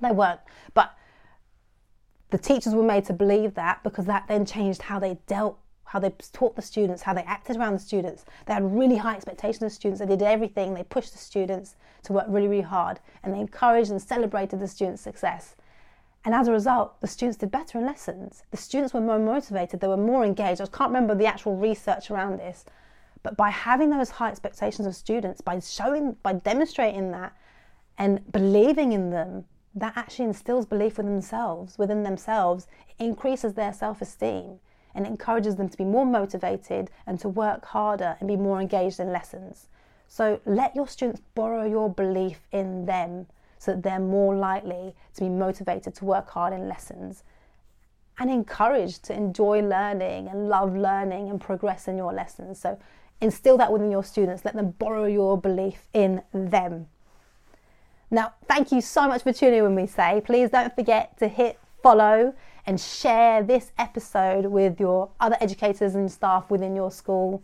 They 0.00 0.10
weren't, 0.10 0.40
but 0.74 0.96
the 2.32 2.38
teachers 2.38 2.74
were 2.74 2.82
made 2.82 3.04
to 3.04 3.12
believe 3.12 3.54
that 3.54 3.82
because 3.84 4.06
that 4.06 4.26
then 4.26 4.44
changed 4.44 4.82
how 4.82 4.98
they 4.98 5.18
dealt 5.26 5.58
how 5.84 5.98
they 5.98 6.08
taught 6.32 6.56
the 6.56 6.62
students, 6.62 7.02
how 7.02 7.12
they 7.12 7.22
acted 7.24 7.54
around 7.54 7.74
the 7.74 7.78
students. 7.78 8.24
They 8.46 8.54
had 8.54 8.74
really 8.74 8.96
high 8.96 9.14
expectations 9.14 9.62
of 9.62 9.72
students. 9.72 10.00
They 10.00 10.06
did 10.06 10.22
everything. 10.22 10.72
They 10.72 10.84
pushed 10.84 11.12
the 11.12 11.18
students 11.18 11.76
to 12.04 12.14
work 12.14 12.24
really, 12.28 12.48
really 12.48 12.62
hard, 12.62 12.98
and 13.22 13.34
they 13.34 13.40
encouraged 13.40 13.90
and 13.90 14.00
celebrated 14.00 14.58
the 14.58 14.68
students' 14.68 15.02
success. 15.02 15.54
And 16.24 16.34
as 16.34 16.48
a 16.48 16.52
result, 16.52 16.98
the 17.02 17.06
students 17.06 17.36
did 17.36 17.50
better 17.50 17.78
in 17.78 17.84
lessons. 17.84 18.42
The 18.52 18.56
students 18.56 18.94
were 18.94 19.02
more 19.02 19.18
motivated. 19.18 19.80
They 19.80 19.86
were 19.86 19.98
more 19.98 20.24
engaged. 20.24 20.62
I 20.62 20.66
can't 20.66 20.88
remember 20.88 21.14
the 21.14 21.26
actual 21.26 21.56
research 21.56 22.10
around 22.10 22.38
this, 22.38 22.64
but 23.22 23.36
by 23.36 23.50
having 23.50 23.90
those 23.90 24.08
high 24.08 24.30
expectations 24.30 24.86
of 24.86 24.96
students, 24.96 25.42
by 25.42 25.58
showing, 25.58 26.16
by 26.22 26.32
demonstrating 26.32 27.10
that, 27.10 27.36
and 27.98 28.32
believing 28.32 28.92
in 28.92 29.10
them, 29.10 29.44
that 29.74 29.96
actually 29.96 30.26
instills 30.26 30.66
belief 30.66 30.96
within 30.98 31.12
themselves. 31.12 31.78
Within 31.78 32.02
themselves, 32.02 32.66
it 32.88 33.04
increases 33.04 33.54
their 33.54 33.72
self-esteem 33.72 34.58
and 34.94 35.06
encourages 35.06 35.56
them 35.56 35.68
to 35.68 35.76
be 35.76 35.84
more 35.84 36.04
motivated 36.04 36.90
and 37.06 37.18
to 37.20 37.28
work 37.28 37.64
harder 37.66 38.16
and 38.20 38.28
be 38.28 38.36
more 38.36 38.60
engaged 38.60 39.00
in 39.00 39.12
lessons. 39.12 39.68
So 40.08 40.40
let 40.44 40.76
your 40.76 40.86
students 40.86 41.22
borrow 41.34 41.64
your 41.64 41.88
belief 41.88 42.40
in 42.52 42.84
them 42.84 43.26
so 43.58 43.72
that 43.72 43.82
they're 43.82 43.98
more 43.98 44.36
likely 44.36 44.94
to 45.14 45.20
be 45.22 45.30
motivated 45.30 45.94
to 45.94 46.04
work 46.04 46.28
hard 46.28 46.52
in 46.52 46.68
lessons 46.68 47.22
and 48.18 48.30
encouraged 48.30 49.04
to 49.04 49.14
enjoy 49.14 49.62
learning 49.62 50.28
and 50.28 50.48
love 50.48 50.76
learning 50.76 51.30
and 51.30 51.40
progress 51.40 51.88
in 51.88 51.96
your 51.96 52.12
lessons. 52.12 52.60
So 52.60 52.78
instill 53.20 53.56
that 53.58 53.72
within 53.72 53.90
your 53.90 54.04
students, 54.04 54.44
let 54.44 54.54
them 54.54 54.72
borrow 54.72 55.06
your 55.06 55.38
belief 55.38 55.86
in 55.94 56.22
them. 56.34 56.88
Now, 58.12 58.34
thank 58.46 58.70
you 58.72 58.82
so 58.82 59.08
much 59.08 59.22
for 59.22 59.32
tuning 59.32 59.60
in 59.60 59.64
when 59.64 59.74
we 59.74 59.86
say. 59.86 60.20
Please 60.26 60.50
don't 60.50 60.74
forget 60.74 61.16
to 61.16 61.28
hit 61.28 61.58
follow 61.82 62.34
and 62.66 62.78
share 62.78 63.42
this 63.42 63.72
episode 63.78 64.44
with 64.44 64.78
your 64.78 65.08
other 65.18 65.38
educators 65.40 65.94
and 65.94 66.12
staff 66.12 66.50
within 66.50 66.76
your 66.76 66.90
school 66.90 67.42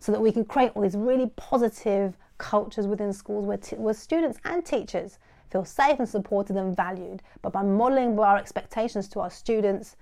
so 0.00 0.10
that 0.10 0.20
we 0.20 0.32
can 0.32 0.44
create 0.44 0.72
all 0.74 0.82
these 0.82 0.96
really 0.96 1.30
positive 1.36 2.16
cultures 2.38 2.88
within 2.88 3.12
schools 3.12 3.46
where, 3.46 3.56
t- 3.56 3.76
where 3.76 3.94
students 3.94 4.40
and 4.44 4.66
teachers 4.66 5.20
feel 5.48 5.64
safe 5.64 6.00
and 6.00 6.08
supported 6.08 6.56
and 6.56 6.74
valued. 6.74 7.22
But 7.40 7.52
by 7.52 7.62
modeling 7.62 8.18
our 8.18 8.36
expectations 8.36 9.06
to 9.10 9.20
our 9.20 9.30
students 9.30 9.94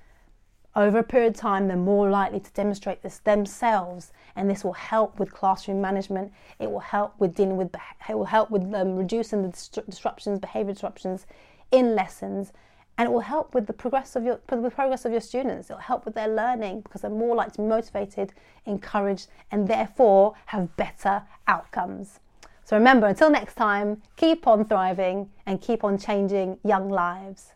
over 0.79 0.99
a 0.99 1.03
period 1.03 1.35
of 1.35 1.41
time, 1.41 1.67
they're 1.67 1.77
more 1.77 2.09
likely 2.09 2.39
to 2.39 2.51
demonstrate 2.53 3.03
this 3.03 3.19
themselves, 3.19 4.13
and 4.37 4.49
this 4.49 4.63
will 4.63 4.75
help 4.75 5.19
with 5.19 5.33
classroom 5.33 5.81
management. 5.81 6.33
It 6.61 6.71
will 6.71 6.79
help 6.79 7.19
with 7.19 7.35
dealing 7.35 7.57
with. 7.57 7.75
It 8.09 8.17
will 8.17 8.25
help 8.27 8.49
with 8.51 8.63
um, 8.73 8.95
reducing 8.95 9.43
the 9.43 9.83
disruptions, 9.89 10.39
behaviour 10.39 10.73
disruptions 10.73 11.27
in 11.73 11.97
lessons, 11.97 12.53
and 12.97 13.09
it 13.09 13.11
will 13.11 13.21
help 13.21 13.55
with 13.55 13.67
the 13.67 13.73
progress 13.73 14.15
of 14.15 14.23
your 14.23 14.39
the 14.47 14.71
progress 14.71 15.05
of 15.05 15.11
your 15.11 15.21
students. 15.21 15.69
It 15.69 15.73
will 15.73 15.81
help 15.81 16.05
with 16.05 16.15
their 16.15 16.29
learning 16.29 16.83
because 16.83 17.01
they're 17.01 17.11
more 17.11 17.35
likely 17.35 17.53
to 17.57 17.63
be 17.63 17.69
motivated, 17.69 18.33
encouraged, 18.65 19.27
and 19.51 19.67
therefore 19.67 20.35
have 20.47 20.77
better 20.77 21.23
outcomes. 21.49 22.21
So 22.65 22.77
remember, 22.77 23.09
until 23.09 23.31
next 23.31 23.57
time, 23.57 24.01
keep 24.17 24.47
on 24.47 24.65
thriving 24.65 25.31
and 25.45 25.61
keep 25.61 25.83
on 25.83 25.99
changing 25.99 26.59
young 26.63 26.89
lives. 26.89 27.53